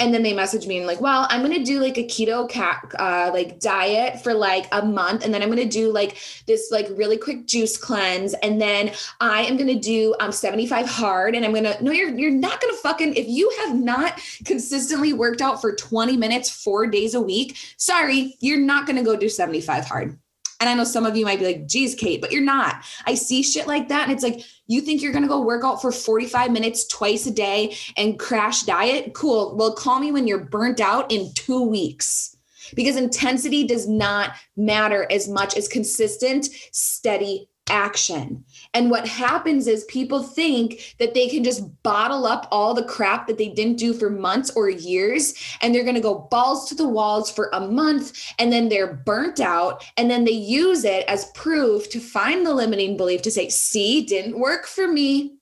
and 0.00 0.14
then 0.14 0.22
they 0.22 0.32
message 0.32 0.66
me 0.66 0.78
and 0.78 0.86
like 0.86 1.00
well 1.00 1.26
i'm 1.30 1.42
gonna 1.42 1.64
do 1.64 1.80
like 1.80 1.98
a 1.98 2.04
keto 2.04 2.48
cat 2.48 2.84
uh, 2.98 3.30
like 3.32 3.58
diet 3.60 4.22
for 4.22 4.34
like 4.34 4.66
a 4.72 4.84
month. 4.84 5.24
And 5.24 5.32
then 5.32 5.42
i'm 5.42 5.48
gonna 5.48 5.64
do 5.64 5.92
like 5.92 6.18
this 6.46 6.70
like 6.70 6.88
really 6.90 7.16
quick 7.16 7.46
juice 7.46 7.76
cleanse. 7.76 8.34
And 8.34 8.60
then 8.60 8.92
i 9.20 9.42
am 9.42 9.56
gonna 9.56 9.78
do 9.78 10.14
um 10.20 10.32
75 10.32 10.86
hard. 10.86 11.34
And 11.34 11.44
i'm 11.44 11.52
gonna 11.52 11.76
no 11.80 11.92
you're 11.92 12.10
you're 12.10 12.30
not 12.30 12.60
gonna 12.60 12.74
fucking 12.74 13.14
if 13.14 13.28
you 13.28 13.50
have 13.60 13.76
not 13.76 14.20
consistently 14.44 15.12
worked 15.12 15.40
out 15.40 15.60
for 15.60 15.74
20 15.74 16.16
minutes 16.16 16.50
four 16.50 16.86
days 16.86 17.14
a 17.14 17.20
week 17.20 17.56
sorry 17.76 18.36
you're 18.40 18.60
not 18.60 18.86
gonna 18.86 19.02
go 19.02 19.16
do 19.16 19.28
75 19.28 19.84
hard 19.84 20.18
and 20.60 20.68
I 20.68 20.74
know 20.74 20.84
some 20.84 21.06
of 21.06 21.16
you 21.16 21.24
might 21.24 21.38
be 21.38 21.46
like, 21.46 21.66
geez, 21.66 21.94
Kate, 21.94 22.20
but 22.20 22.32
you're 22.32 22.42
not. 22.42 22.82
I 23.06 23.14
see 23.14 23.42
shit 23.42 23.66
like 23.66 23.88
that. 23.88 24.04
And 24.04 24.12
it's 24.12 24.24
like, 24.24 24.44
you 24.66 24.80
think 24.80 25.00
you're 25.00 25.12
going 25.12 25.22
to 25.22 25.28
go 25.28 25.40
work 25.40 25.64
out 25.64 25.80
for 25.80 25.92
45 25.92 26.50
minutes 26.50 26.86
twice 26.86 27.26
a 27.26 27.30
day 27.30 27.76
and 27.96 28.18
crash 28.18 28.64
diet? 28.64 29.14
Cool. 29.14 29.56
Well, 29.56 29.72
call 29.72 30.00
me 30.00 30.10
when 30.10 30.26
you're 30.26 30.44
burnt 30.44 30.80
out 30.80 31.12
in 31.12 31.32
two 31.34 31.62
weeks 31.62 32.36
because 32.74 32.96
intensity 32.96 33.64
does 33.64 33.88
not 33.88 34.32
matter 34.56 35.06
as 35.10 35.28
much 35.28 35.56
as 35.56 35.68
consistent, 35.68 36.48
steady 36.72 37.48
action. 37.70 38.44
And 38.74 38.90
what 38.90 39.06
happens 39.06 39.66
is 39.66 39.84
people 39.84 40.22
think 40.22 40.94
that 40.98 41.14
they 41.14 41.28
can 41.28 41.44
just 41.44 41.82
bottle 41.82 42.26
up 42.26 42.48
all 42.50 42.74
the 42.74 42.84
crap 42.84 43.26
that 43.26 43.38
they 43.38 43.48
didn't 43.48 43.78
do 43.78 43.92
for 43.92 44.10
months 44.10 44.50
or 44.54 44.68
years, 44.68 45.34
and 45.60 45.74
they're 45.74 45.84
going 45.84 45.94
to 45.94 46.00
go 46.00 46.28
balls 46.30 46.68
to 46.68 46.74
the 46.74 46.88
walls 46.88 47.30
for 47.30 47.50
a 47.52 47.60
month, 47.60 48.18
and 48.38 48.52
then 48.52 48.68
they're 48.68 48.94
burnt 48.94 49.40
out. 49.40 49.84
And 49.96 50.10
then 50.10 50.24
they 50.24 50.32
use 50.32 50.84
it 50.84 51.04
as 51.08 51.30
proof 51.32 51.88
to 51.90 52.00
find 52.00 52.44
the 52.44 52.54
limiting 52.54 52.96
belief 52.96 53.22
to 53.22 53.30
say, 53.30 53.48
see, 53.48 54.02
didn't 54.02 54.38
work 54.38 54.66
for 54.66 54.88
me. 54.88 55.34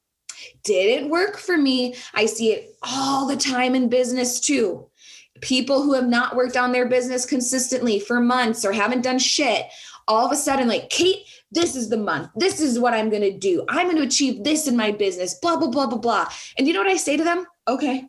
Didn't 0.64 1.10
work 1.10 1.38
for 1.38 1.56
me. 1.56 1.94
I 2.14 2.26
see 2.26 2.52
it 2.52 2.76
all 2.82 3.26
the 3.26 3.36
time 3.36 3.74
in 3.74 3.88
business 3.88 4.40
too 4.40 4.88
people 5.40 5.82
who 5.82 5.92
have 5.92 6.06
not 6.06 6.34
worked 6.34 6.56
on 6.56 6.72
their 6.72 6.88
business 6.88 7.26
consistently 7.26 8.00
for 8.00 8.20
months 8.20 8.64
or 8.64 8.72
haven't 8.72 9.02
done 9.02 9.18
shit 9.18 9.66
all 10.08 10.24
of 10.24 10.32
a 10.32 10.36
sudden 10.36 10.68
like 10.68 10.88
kate 10.88 11.26
this 11.56 11.74
is 11.74 11.88
the 11.88 11.96
month. 11.96 12.30
This 12.36 12.60
is 12.60 12.78
what 12.78 12.94
I'm 12.94 13.10
going 13.10 13.22
to 13.22 13.36
do. 13.36 13.64
I'm 13.68 13.86
going 13.86 13.96
to 13.96 14.02
achieve 14.02 14.44
this 14.44 14.68
in 14.68 14.76
my 14.76 14.92
business, 14.92 15.34
blah, 15.34 15.56
blah, 15.56 15.68
blah, 15.68 15.86
blah, 15.86 15.98
blah. 15.98 16.28
And 16.56 16.66
you 16.66 16.72
know 16.72 16.80
what 16.80 16.88
I 16.88 16.96
say 16.96 17.16
to 17.16 17.24
them? 17.24 17.46
Okay. 17.66 18.04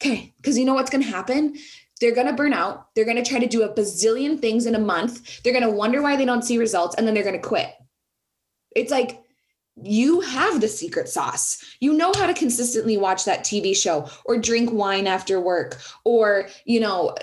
Okay. 0.00 0.32
Because 0.36 0.56
you 0.56 0.64
know 0.64 0.74
what's 0.74 0.90
going 0.90 1.04
to 1.04 1.10
happen? 1.10 1.56
They're 2.00 2.14
going 2.14 2.28
to 2.28 2.32
burn 2.32 2.54
out. 2.54 2.94
They're 2.94 3.04
going 3.04 3.22
to 3.22 3.28
try 3.28 3.38
to 3.38 3.46
do 3.46 3.62
a 3.62 3.74
bazillion 3.74 4.40
things 4.40 4.64
in 4.64 4.74
a 4.74 4.78
month. 4.78 5.42
They're 5.42 5.52
going 5.52 5.68
to 5.68 5.76
wonder 5.76 6.00
why 6.00 6.16
they 6.16 6.24
don't 6.24 6.44
see 6.44 6.56
results 6.56 6.94
and 6.94 7.06
then 7.06 7.14
they're 7.14 7.24
going 7.24 7.40
to 7.40 7.46
quit. 7.46 7.70
It's 8.74 8.90
like, 8.90 9.20
you 9.82 10.20
have 10.20 10.60
the 10.60 10.68
secret 10.68 11.08
sauce. 11.08 11.62
You 11.80 11.92
know 11.92 12.12
how 12.14 12.26
to 12.26 12.34
consistently 12.34 12.96
watch 12.96 13.24
that 13.24 13.44
TV 13.44 13.74
show 13.74 14.08
or 14.24 14.36
drink 14.36 14.70
wine 14.72 15.06
after 15.06 15.40
work 15.40 15.80
or, 16.04 16.48
you 16.64 16.80
know, 16.80 17.14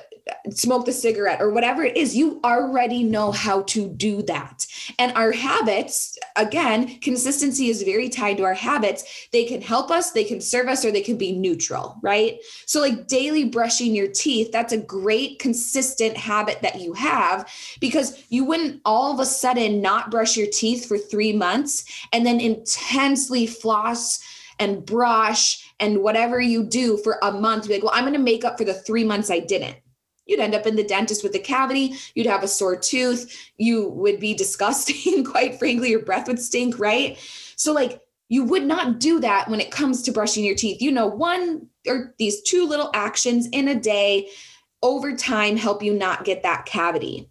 smoke 0.52 0.86
the 0.86 0.92
cigarette 0.92 1.42
or 1.42 1.52
whatever 1.52 1.84
it 1.84 1.98
is, 1.98 2.16
you 2.16 2.40
already 2.44 3.04
know 3.04 3.32
how 3.32 3.62
to 3.64 3.88
do 3.90 4.22
that. 4.24 4.66
And 5.00 5.12
our 5.14 5.32
habits, 5.32 6.18
again, 6.36 7.00
consistency 7.00 7.70
is 7.70 7.84
very 7.84 8.10
tied 8.10 8.38
to 8.38 8.44
our 8.44 8.54
habits. 8.54 9.28
They 9.32 9.46
can 9.46 9.62
help 9.62 9.92
us, 9.92 10.12
they 10.12 10.24
can 10.24 10.42
serve 10.42 10.68
us, 10.68 10.84
or 10.86 10.92
they 10.92 11.02
can 11.02 11.18
be 11.18 11.38
neutral, 11.38 11.98
right? 12.02 12.40
So, 12.66 12.80
like 12.80 13.08
daily 13.08 13.46
brushing 13.46 13.96
your 13.96 14.08
teeth, 14.08 14.52
that's 14.52 14.74
a 14.74 14.78
great 14.78 15.40
consistent 15.40 16.18
habit 16.18 16.62
that 16.62 16.80
you 16.82 16.94
have 16.94 17.50
because 17.80 18.24
you 18.30 18.46
wouldn't 18.46 18.82
all 18.86 19.14
of 19.14 19.20
a 19.20 19.26
sudden 19.26 19.82
not 19.82 20.12
brush 20.12 20.38
your 20.38 20.48
teeth 20.52 20.88
for 20.88 20.98
three 20.98 21.34
months 21.34 21.86
and 22.14 22.26
then 22.26 22.40
intensely 22.40 23.48
floss 23.48 24.20
and 24.60 24.86
brush 24.86 25.72
and 25.80 26.02
whatever 26.02 26.42
you 26.42 26.64
do 26.64 26.98
for 26.98 27.20
a 27.22 27.32
month. 27.32 27.68
Be 27.68 27.76
like, 27.76 27.84
well, 27.84 27.94
I'm 27.94 28.04
going 28.04 28.14
to 28.14 28.20
make 28.20 28.44
up 28.44 28.58
for 28.58 28.64
the 28.64 28.74
three 28.74 29.04
months 29.04 29.30
I 29.30 29.40
didn't 29.40 29.78
you'd 30.28 30.40
end 30.40 30.56
up 30.56 30.66
in 30.66 30.76
the 30.76 30.84
dentist 30.84 31.24
with 31.24 31.36
a 31.36 31.40
cavity, 31.40 31.96
you'd 32.16 32.28
have 32.28 32.44
a 32.44 32.48
sore 32.48 32.76
tooth, 32.76 33.52
you 33.58 33.90
would 33.90 34.20
be 34.20 34.34
disgusting, 34.36 35.24
quite 35.24 35.58
frankly, 35.58 35.90
your 35.90 36.04
breath 36.04 36.28
would 36.28 36.40
stink, 36.40 36.80
right? 36.80 37.18
So, 37.56 37.74
like, 37.74 38.02
you 38.30 38.44
would 38.44 38.66
not 38.66 39.00
do 39.00 39.20
that 39.22 39.50
when 39.50 39.62
it 39.62 39.72
comes 39.72 40.02
to 40.04 40.12
brushing 40.12 40.44
your 40.44 40.56
teeth. 40.56 40.82
You 40.82 40.92
know, 40.92 41.08
one 41.08 41.68
or 41.88 42.14
these 42.20 42.42
two 42.42 42.68
little 42.68 42.92
actions 42.94 43.48
in 43.48 43.70
a 43.70 43.76
day 43.76 44.30
over 44.84 45.16
time 45.16 45.58
help 45.58 45.82
you 45.82 45.94
not 45.94 46.26
get 46.26 46.44
that 46.44 46.66
cavity. 46.66 47.30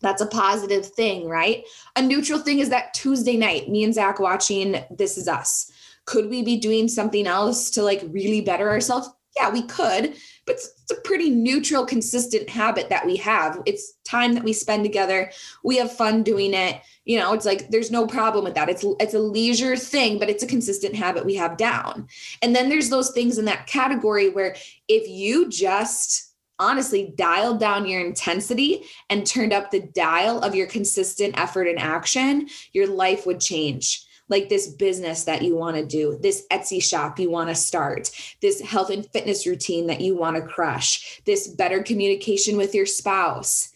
That's 0.00 0.22
a 0.22 0.26
positive 0.26 0.86
thing, 0.86 1.28
right? 1.28 1.64
A 1.96 2.02
neutral 2.02 2.40
thing 2.40 2.58
is 2.58 2.70
that 2.70 2.92
Tuesday 2.92 3.36
night, 3.36 3.68
me 3.68 3.84
and 3.84 3.94
Zach 3.94 4.18
watching 4.18 4.84
This 4.90 5.16
Is 5.16 5.28
Us. 5.28 5.70
Could 6.06 6.28
we 6.28 6.42
be 6.42 6.56
doing 6.56 6.88
something 6.88 7.26
else 7.26 7.70
to 7.72 7.82
like 7.82 8.02
really 8.08 8.40
better 8.40 8.68
ourselves? 8.68 9.08
Yeah, 9.36 9.50
we 9.50 9.62
could 9.62 10.16
but 10.44 10.56
it's 10.56 10.90
a 10.90 11.00
pretty 11.02 11.30
neutral, 11.30 11.86
consistent 11.86 12.48
habit 12.48 12.88
that 12.88 13.06
we 13.06 13.16
have. 13.16 13.60
It's 13.66 13.94
time 14.04 14.34
that 14.34 14.44
we 14.44 14.52
spend 14.52 14.84
together. 14.84 15.30
We 15.62 15.76
have 15.76 15.92
fun 15.92 16.22
doing 16.22 16.54
it. 16.54 16.80
You 17.04 17.18
know, 17.18 17.32
it's 17.32 17.46
like 17.46 17.68
there's 17.70 17.90
no 17.90 18.06
problem 18.06 18.44
with 18.44 18.54
that. 18.54 18.68
It's 18.68 18.84
it's 19.00 19.14
a 19.14 19.18
leisure 19.18 19.76
thing, 19.76 20.18
but 20.18 20.30
it's 20.30 20.42
a 20.42 20.48
consistent 20.48 20.94
habit 20.94 21.24
we 21.24 21.36
have 21.36 21.56
down. 21.56 22.08
And 22.42 22.54
then 22.54 22.68
there's 22.68 22.90
those 22.90 23.10
things 23.10 23.38
in 23.38 23.44
that 23.46 23.66
category 23.66 24.30
where 24.30 24.56
if 24.88 25.08
you 25.08 25.48
just 25.48 26.32
honestly 26.58 27.12
dialed 27.16 27.58
down 27.58 27.86
your 27.86 28.04
intensity 28.04 28.84
and 29.10 29.26
turned 29.26 29.52
up 29.52 29.70
the 29.70 29.80
dial 29.80 30.40
of 30.40 30.54
your 30.54 30.66
consistent 30.66 31.38
effort 31.38 31.66
and 31.66 31.78
action, 31.78 32.48
your 32.72 32.86
life 32.86 33.26
would 33.26 33.40
change 33.40 34.06
like 34.32 34.48
this 34.48 34.66
business 34.66 35.22
that 35.24 35.42
you 35.42 35.54
want 35.54 35.76
to 35.76 35.86
do, 35.86 36.18
this 36.20 36.44
Etsy 36.50 36.82
shop 36.82 37.20
you 37.20 37.30
want 37.30 37.50
to 37.50 37.54
start, 37.54 38.10
this 38.40 38.60
health 38.60 38.90
and 38.90 39.06
fitness 39.12 39.46
routine 39.46 39.86
that 39.86 40.00
you 40.00 40.16
want 40.16 40.34
to 40.34 40.42
crush, 40.42 41.20
this 41.24 41.46
better 41.46 41.82
communication 41.84 42.56
with 42.56 42.74
your 42.74 42.86
spouse. 42.86 43.68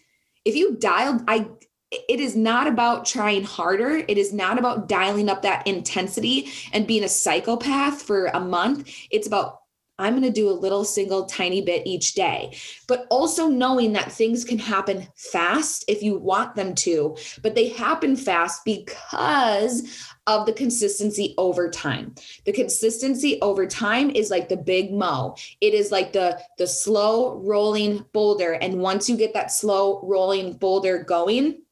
If 0.44 0.56
you 0.56 0.74
dialed, 0.76 1.22
I 1.28 1.46
it 1.92 2.18
is 2.18 2.34
not 2.34 2.66
about 2.66 3.06
trying 3.06 3.44
harder. 3.44 3.98
It 4.08 4.18
is 4.18 4.32
not 4.32 4.58
about 4.58 4.88
dialing 4.88 5.28
up 5.28 5.42
that 5.42 5.64
intensity 5.68 6.50
and 6.72 6.84
being 6.84 7.04
a 7.04 7.08
psychopath 7.08 8.02
for 8.02 8.26
a 8.26 8.40
month. 8.40 8.90
It's 9.12 9.28
about 9.28 9.60
I'm 9.98 10.12
going 10.12 10.22
to 10.22 10.30
do 10.30 10.50
a 10.50 10.52
little 10.52 10.84
single 10.84 11.24
tiny 11.24 11.62
bit 11.62 11.86
each 11.86 12.14
day. 12.14 12.56
But 12.86 13.06
also 13.10 13.48
knowing 13.48 13.92
that 13.94 14.12
things 14.12 14.44
can 14.44 14.58
happen 14.58 15.08
fast 15.14 15.84
if 15.88 16.02
you 16.02 16.18
want 16.18 16.54
them 16.54 16.74
to, 16.76 17.16
but 17.42 17.54
they 17.54 17.68
happen 17.68 18.16
fast 18.16 18.64
because 18.64 20.12
of 20.26 20.44
the 20.44 20.52
consistency 20.52 21.34
over 21.38 21.70
time. 21.70 22.14
The 22.44 22.52
consistency 22.52 23.40
over 23.40 23.66
time 23.66 24.10
is 24.10 24.30
like 24.30 24.48
the 24.48 24.56
big 24.56 24.92
mo. 24.92 25.36
It 25.60 25.72
is 25.72 25.92
like 25.92 26.12
the 26.12 26.40
the 26.58 26.66
slow 26.66 27.36
rolling 27.36 28.04
boulder 28.12 28.52
and 28.54 28.80
once 28.80 29.08
you 29.08 29.16
get 29.16 29.34
that 29.34 29.52
slow 29.52 30.00
rolling 30.02 30.54
boulder 30.54 31.04
going, 31.04 31.62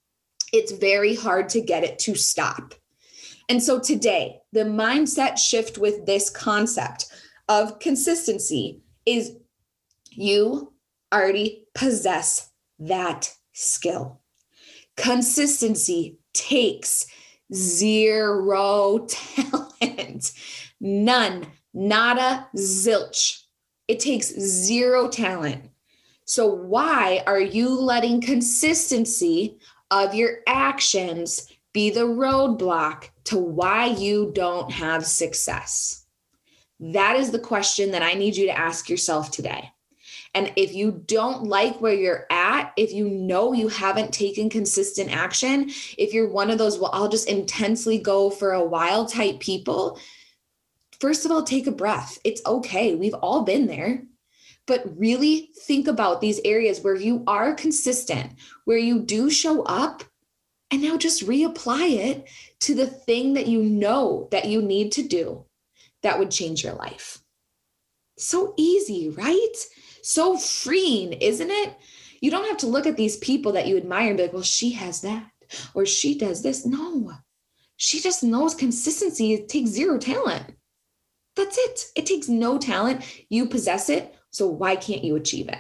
it's 0.53 0.73
very 0.73 1.15
hard 1.15 1.49
to 1.51 1.61
get 1.61 1.83
it 1.83 1.99
to 2.01 2.15
stop. 2.15 2.75
And 3.49 3.63
so 3.63 3.79
today, 3.79 4.41
the 4.53 4.61
mindset 4.65 5.37
shift 5.37 5.77
with 5.77 6.07
this 6.07 6.31
concept 6.31 7.07
of 7.49 7.79
consistency 7.79 8.83
is 9.07 9.37
you 10.11 10.73
already 11.13 11.67
possess 11.75 12.51
that 12.79 13.33
skill. 13.53 14.21
Consistency 14.97 16.19
takes 16.33 17.07
zero 17.53 19.07
talent, 19.09 20.33
none, 20.81 21.47
nada, 21.73 22.49
zilch. 22.57 23.43
It 23.89 24.01
takes 24.01 24.29
zero 24.39 25.09
talent. 25.09 25.71
So, 26.25 26.47
why 26.47 27.23
are 27.27 27.41
you 27.41 27.69
letting 27.69 28.21
consistency 28.23 29.59
of 29.91 30.15
your 30.15 30.39
actions 30.47 31.53
be 31.75 31.91
the 31.91 32.07
roadblock 32.07 33.11
to 33.25 33.37
why 33.37 33.87
you 33.87 34.31
don't 34.35 34.73
have 34.73 35.05
success? 35.05 36.04
That 36.81 37.17
is 37.17 37.31
the 37.31 37.39
question 37.39 37.93
that 37.93 38.03
I 38.03 38.15
need 38.15 38.37
you 38.37 38.47
to 38.47 38.59
ask 38.59 38.89
yourself 38.89 39.31
today. 39.31 39.71
And 40.35 40.53
if 40.57 40.75
you 40.75 41.03
don't 41.07 41.45
like 41.45 41.81
where 41.81 41.95
you're 41.95 42.27
at, 42.31 42.73
if 42.77 42.93
you 42.93 43.09
know 43.09 43.53
you 43.53 43.69
haven't 43.69 44.13
taken 44.13 44.51
consistent 44.51 45.15
action, 45.15 45.71
if 45.97 46.13
you're 46.13 46.29
one 46.29 46.51
of 46.51 46.59
those, 46.59 46.79
well, 46.79 46.91
I'll 46.93 47.09
just 47.09 47.29
intensely 47.29 47.99
go 47.99 48.31
for 48.31 48.53
a 48.53 48.65
while 48.65 49.07
type 49.07 49.39
people, 49.39 49.99
first 51.01 51.25
of 51.25 51.31
all, 51.31 51.45
take 51.45 51.69
a 51.69 51.73
breath. 51.73 52.19
It's 52.25 52.45
okay. 52.45 52.97
We've 52.97 53.15
all 53.15 53.43
been 53.43 53.67
there. 53.67 54.03
But 54.67 54.99
really 54.99 55.51
think 55.61 55.87
about 55.87 56.21
these 56.21 56.41
areas 56.45 56.81
where 56.81 56.97
you 56.97 57.23
are 57.27 57.55
consistent, 57.55 58.33
where 58.65 58.79
you 58.79 59.01
do 59.01 59.31
show 59.31 59.63
up, 59.63 60.03
and 60.71 60.83
now 60.83 60.97
just 60.97 61.27
reapply 61.27 61.97
it 61.97 62.29
to 62.61 62.75
the 62.75 62.87
thing 62.87 63.35
that 63.35 63.47
you 63.47 63.63
know 63.63 64.27
that 64.33 64.47
you 64.47 64.63
need 64.63 64.91
to 64.93 65.03
do 65.03 65.45
that 66.05 66.19
would 66.19 66.31
change 66.31 66.63
your 66.63 66.75
life. 66.75 67.19
So 68.17 68.55
easy, 68.57 69.11
right? 69.11 69.57
so 70.05 70.37
freeing, 70.37 71.15
isn't 71.15 71.51
it? 71.51 71.75
You 72.21 72.31
don't 72.31 72.47
have 72.47 72.59
to 72.59 72.67
look 72.67 72.87
at 72.87 72.97
these 72.97 73.17
people 73.17 73.53
that 73.53 73.67
you 73.67 73.79
admire 73.79 74.09
and 74.09 74.19
be 74.19 74.25
like, 74.25 74.35
well, 74.35 74.43
she 74.43 74.73
has 74.73 75.01
that 75.01 75.31
or 75.75 75.87
she 75.87 76.19
does 76.19 76.43
this. 76.43 76.67
No, 76.67 77.11
she 77.77 78.01
just 78.01 78.23
knows 78.23 78.55
consistency. 78.55 79.33
It 79.33 79.49
takes 79.49 79.71
zero 79.71 79.97
talent. 79.99 80.55
That's 81.37 81.57
it. 81.57 81.87
It 81.97 82.07
takes 82.07 82.29
no 82.29 82.59
talent. 82.59 83.03
You 83.31 83.47
possess 83.47 83.89
it. 83.89 84.15
So 84.31 84.47
why 84.47 84.77
can't 84.77 85.05
you 85.05 85.17
achieve 85.17 85.49
it? 85.49 85.59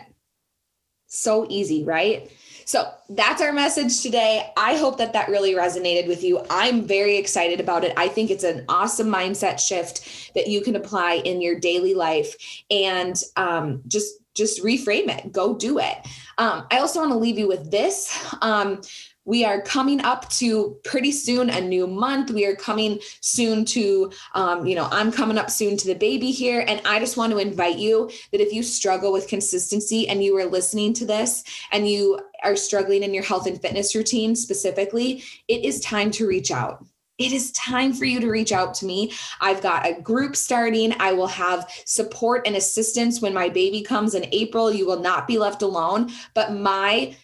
So 1.06 1.46
easy, 1.48 1.82
right? 1.82 2.30
So 2.64 2.90
that's 3.10 3.42
our 3.42 3.52
message 3.52 4.00
today. 4.00 4.50
I 4.56 4.76
hope 4.76 4.98
that 4.98 5.12
that 5.12 5.28
really 5.28 5.52
resonated 5.52 6.08
with 6.08 6.22
you. 6.22 6.44
I'm 6.50 6.86
very 6.86 7.16
excited 7.16 7.60
about 7.60 7.84
it. 7.84 7.92
I 7.96 8.08
think 8.08 8.30
it's 8.30 8.44
an 8.44 8.64
awesome 8.68 9.08
mindset 9.08 9.58
shift 9.58 10.32
that 10.34 10.48
you 10.48 10.60
can 10.60 10.76
apply 10.76 11.14
in 11.24 11.40
your 11.40 11.58
daily 11.58 11.94
life 11.94 12.34
and 12.70 13.16
um, 13.36 13.82
just 13.86 14.14
just 14.34 14.64
reframe 14.64 15.08
it 15.08 15.30
go 15.30 15.54
do 15.54 15.78
it 15.78 15.96
um, 16.38 16.66
i 16.72 16.78
also 16.78 16.98
want 16.98 17.12
to 17.12 17.16
leave 17.16 17.38
you 17.38 17.46
with 17.46 17.70
this 17.70 18.34
um, 18.42 18.80
we 19.24 19.44
are 19.44 19.60
coming 19.62 20.00
up 20.02 20.28
to 20.28 20.76
pretty 20.84 21.10
soon 21.12 21.50
a 21.50 21.60
new 21.60 21.86
month 21.86 22.30
we 22.30 22.44
are 22.44 22.54
coming 22.54 22.98
soon 23.20 23.64
to 23.64 24.10
um, 24.34 24.66
you 24.66 24.74
know 24.74 24.88
i'm 24.90 25.10
coming 25.10 25.38
up 25.38 25.50
soon 25.50 25.76
to 25.76 25.86
the 25.86 25.94
baby 25.94 26.30
here 26.30 26.64
and 26.68 26.80
i 26.84 26.98
just 26.98 27.16
want 27.16 27.32
to 27.32 27.38
invite 27.38 27.78
you 27.78 28.10
that 28.32 28.40
if 28.40 28.52
you 28.52 28.62
struggle 28.62 29.12
with 29.12 29.28
consistency 29.28 30.08
and 30.08 30.22
you 30.22 30.36
are 30.36 30.44
listening 30.44 30.92
to 30.92 31.04
this 31.04 31.44
and 31.72 31.88
you 31.88 32.18
are 32.42 32.56
struggling 32.56 33.02
in 33.02 33.14
your 33.14 33.24
health 33.24 33.46
and 33.46 33.60
fitness 33.60 33.94
routine 33.94 34.34
specifically 34.34 35.22
it 35.48 35.64
is 35.64 35.80
time 35.80 36.10
to 36.10 36.26
reach 36.26 36.50
out 36.50 36.84
it 37.16 37.32
is 37.32 37.52
time 37.52 37.92
for 37.92 38.06
you 38.06 38.18
to 38.18 38.28
reach 38.28 38.50
out 38.50 38.74
to 38.74 38.86
me. 38.86 39.12
I've 39.40 39.62
got 39.62 39.86
a 39.86 40.00
group 40.00 40.34
starting. 40.34 40.92
I 40.98 41.12
will 41.12 41.28
have 41.28 41.70
support 41.84 42.42
and 42.44 42.56
assistance 42.56 43.22
when 43.22 43.32
my 43.32 43.48
baby 43.48 43.82
comes 43.82 44.14
in 44.14 44.26
April. 44.32 44.72
You 44.72 44.84
will 44.84 44.98
not 44.98 45.28
be 45.28 45.38
left 45.38 45.62
alone. 45.62 46.10
But 46.34 46.54
my 46.54 47.14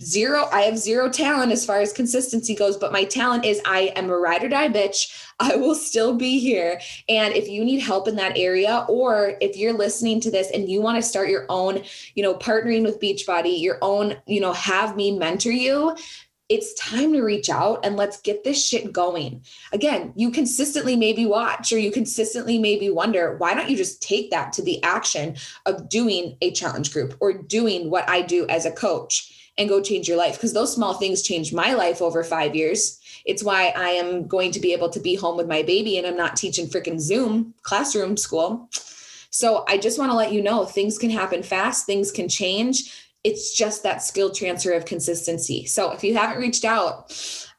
zero, 0.00 0.48
I 0.52 0.62
have 0.62 0.78
zero 0.78 1.08
talent 1.10 1.52
as 1.52 1.64
far 1.64 1.80
as 1.80 1.92
consistency 1.92 2.54
goes, 2.54 2.76
but 2.76 2.92
my 2.92 3.04
talent 3.04 3.44
is 3.44 3.60
I 3.64 3.92
am 3.96 4.10
a 4.10 4.18
ride 4.18 4.44
or 4.44 4.48
die 4.48 4.68
bitch. 4.68 5.24
I 5.40 5.56
will 5.56 5.74
still 5.74 6.16
be 6.16 6.38
here. 6.38 6.80
And 7.08 7.34
if 7.34 7.46
you 7.48 7.62
need 7.64 7.80
help 7.80 8.08
in 8.08 8.16
that 8.16 8.38
area, 8.38 8.86
or 8.88 9.34
if 9.40 9.56
you're 9.56 9.74
listening 9.74 10.20
to 10.22 10.30
this 10.30 10.50
and 10.50 10.68
you 10.68 10.80
want 10.80 10.96
to 10.96 11.06
start 11.06 11.28
your 11.28 11.44
own, 11.50 11.82
you 12.14 12.22
know, 12.22 12.34
partnering 12.34 12.84
with 12.84 13.00
Beachbody, 13.00 13.60
your 13.60 13.78
own, 13.82 14.16
you 14.26 14.40
know, 14.40 14.54
have 14.54 14.96
me 14.96 15.18
mentor 15.18 15.50
you, 15.50 15.94
it's 16.48 16.74
time 16.74 17.12
to 17.12 17.22
reach 17.22 17.50
out 17.50 17.84
and 17.84 17.96
let's 17.96 18.20
get 18.20 18.44
this 18.44 18.64
shit 18.64 18.92
going. 18.92 19.42
Again, 19.72 20.12
you 20.16 20.30
consistently 20.30 20.94
maybe 20.94 21.26
watch 21.26 21.72
or 21.72 21.78
you 21.78 21.90
consistently 21.90 22.58
maybe 22.58 22.88
wonder, 22.88 23.36
why 23.36 23.52
don't 23.52 23.68
you 23.68 23.76
just 23.76 24.00
take 24.00 24.30
that 24.30 24.52
to 24.54 24.62
the 24.62 24.82
action 24.84 25.36
of 25.66 25.88
doing 25.88 26.36
a 26.40 26.52
challenge 26.52 26.92
group 26.92 27.16
or 27.20 27.32
doing 27.32 27.90
what 27.90 28.08
I 28.08 28.22
do 28.22 28.46
as 28.48 28.64
a 28.64 28.70
coach 28.70 29.35
and 29.58 29.68
go 29.68 29.80
change 29.80 30.08
your 30.08 30.16
life? 30.16 30.34
Because 30.34 30.52
those 30.52 30.74
small 30.74 30.94
things 30.94 31.22
changed 31.22 31.54
my 31.54 31.74
life 31.74 32.02
over 32.02 32.22
five 32.22 32.54
years. 32.54 33.00
It's 33.24 33.42
why 33.42 33.72
I 33.76 33.90
am 33.90 34.26
going 34.26 34.52
to 34.52 34.60
be 34.60 34.72
able 34.72 34.90
to 34.90 35.00
be 35.00 35.14
home 35.14 35.36
with 35.36 35.48
my 35.48 35.62
baby 35.62 35.98
and 35.98 36.06
I'm 36.06 36.16
not 36.16 36.36
teaching 36.36 36.66
freaking 36.66 37.00
Zoom 37.00 37.54
classroom 37.62 38.16
school. 38.16 38.68
So 39.30 39.64
I 39.68 39.78
just 39.78 39.98
want 39.98 40.10
to 40.10 40.16
let 40.16 40.32
you 40.32 40.42
know 40.42 40.64
things 40.64 40.98
can 40.98 41.10
happen 41.10 41.42
fast, 41.42 41.86
things 41.86 42.10
can 42.10 42.28
change 42.28 43.06
it's 43.26 43.52
just 43.52 43.82
that 43.82 44.04
skill 44.04 44.30
transfer 44.30 44.70
of 44.70 44.84
consistency. 44.84 45.66
So 45.66 45.90
if 45.90 46.04
you 46.04 46.16
haven't 46.16 46.38
reached 46.38 46.64
out, 46.64 47.10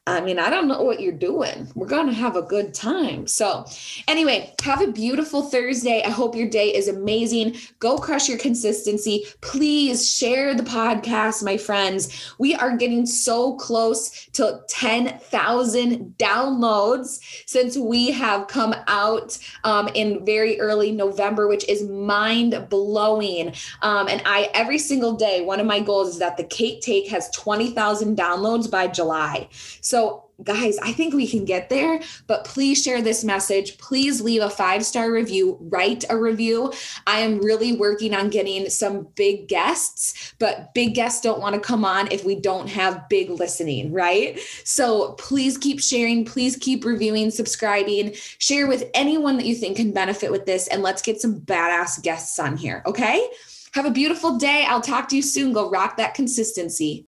I 0.08 0.22
mean, 0.22 0.38
I 0.38 0.48
don't 0.48 0.68
know 0.68 0.82
what 0.82 1.00
you're 1.00 1.12
doing. 1.12 1.70
We're 1.74 1.86
going 1.86 2.06
to 2.06 2.14
have 2.14 2.34
a 2.34 2.42
good 2.42 2.72
time. 2.72 3.26
So, 3.26 3.66
anyway, 4.06 4.54
have 4.62 4.80
a 4.80 4.90
beautiful 4.90 5.42
Thursday. 5.42 6.02
I 6.02 6.08
hope 6.08 6.34
your 6.34 6.48
day 6.48 6.74
is 6.74 6.88
amazing. 6.88 7.56
Go 7.78 7.98
crush 7.98 8.26
your 8.26 8.38
consistency. 8.38 9.26
Please 9.42 10.10
share 10.10 10.54
the 10.54 10.62
podcast, 10.62 11.44
my 11.44 11.58
friends. 11.58 12.32
We 12.38 12.54
are 12.54 12.74
getting 12.76 13.04
so 13.04 13.56
close 13.56 14.26
to 14.32 14.62
10,000 14.68 16.14
downloads 16.18 17.20
since 17.46 17.76
we 17.76 18.10
have 18.10 18.48
come 18.48 18.74
out 18.86 19.36
um, 19.64 19.88
in 19.88 20.24
very 20.24 20.58
early 20.58 20.90
November, 20.90 21.48
which 21.48 21.68
is 21.68 21.82
mind 21.82 22.66
blowing. 22.70 23.52
Um, 23.82 24.08
and 24.08 24.22
I, 24.24 24.50
every 24.54 24.78
single 24.78 25.12
day, 25.12 25.42
one 25.42 25.60
of 25.60 25.66
my 25.66 25.80
goals 25.80 26.08
is 26.08 26.18
that 26.20 26.38
the 26.38 26.44
Kate 26.44 26.80
Take 26.80 27.08
has 27.08 27.28
20,000 27.30 28.16
downloads 28.16 28.70
by 28.70 28.86
July. 28.86 29.48
So, 29.82 29.97
so, 29.98 30.26
guys, 30.44 30.78
I 30.78 30.92
think 30.92 31.12
we 31.12 31.26
can 31.26 31.44
get 31.44 31.68
there, 31.68 32.00
but 32.28 32.44
please 32.44 32.80
share 32.80 33.02
this 33.02 33.24
message. 33.24 33.78
Please 33.78 34.20
leave 34.20 34.42
a 34.42 34.48
five 34.48 34.86
star 34.86 35.10
review, 35.10 35.58
write 35.60 36.04
a 36.08 36.16
review. 36.16 36.72
I 37.04 37.18
am 37.18 37.40
really 37.40 37.72
working 37.72 38.14
on 38.14 38.28
getting 38.28 38.70
some 38.70 39.08
big 39.16 39.48
guests, 39.48 40.34
but 40.38 40.72
big 40.72 40.94
guests 40.94 41.20
don't 41.20 41.40
want 41.40 41.56
to 41.56 41.60
come 41.60 41.84
on 41.84 42.12
if 42.12 42.24
we 42.24 42.36
don't 42.36 42.68
have 42.68 43.08
big 43.08 43.28
listening, 43.28 43.92
right? 43.92 44.38
So, 44.62 45.14
please 45.14 45.58
keep 45.58 45.80
sharing, 45.80 46.24
please 46.24 46.54
keep 46.54 46.84
reviewing, 46.84 47.32
subscribing, 47.32 48.14
share 48.38 48.68
with 48.68 48.88
anyone 48.94 49.36
that 49.38 49.46
you 49.46 49.56
think 49.56 49.78
can 49.78 49.90
benefit 49.90 50.30
with 50.30 50.46
this, 50.46 50.68
and 50.68 50.80
let's 50.80 51.02
get 51.02 51.20
some 51.20 51.40
badass 51.40 52.00
guests 52.04 52.38
on 52.38 52.56
here, 52.56 52.84
okay? 52.86 53.28
Have 53.72 53.84
a 53.84 53.90
beautiful 53.90 54.38
day. 54.38 54.64
I'll 54.66 54.80
talk 54.80 55.08
to 55.08 55.16
you 55.16 55.22
soon. 55.22 55.52
Go 55.52 55.70
rock 55.70 55.98
that 55.98 56.14
consistency. 56.14 56.96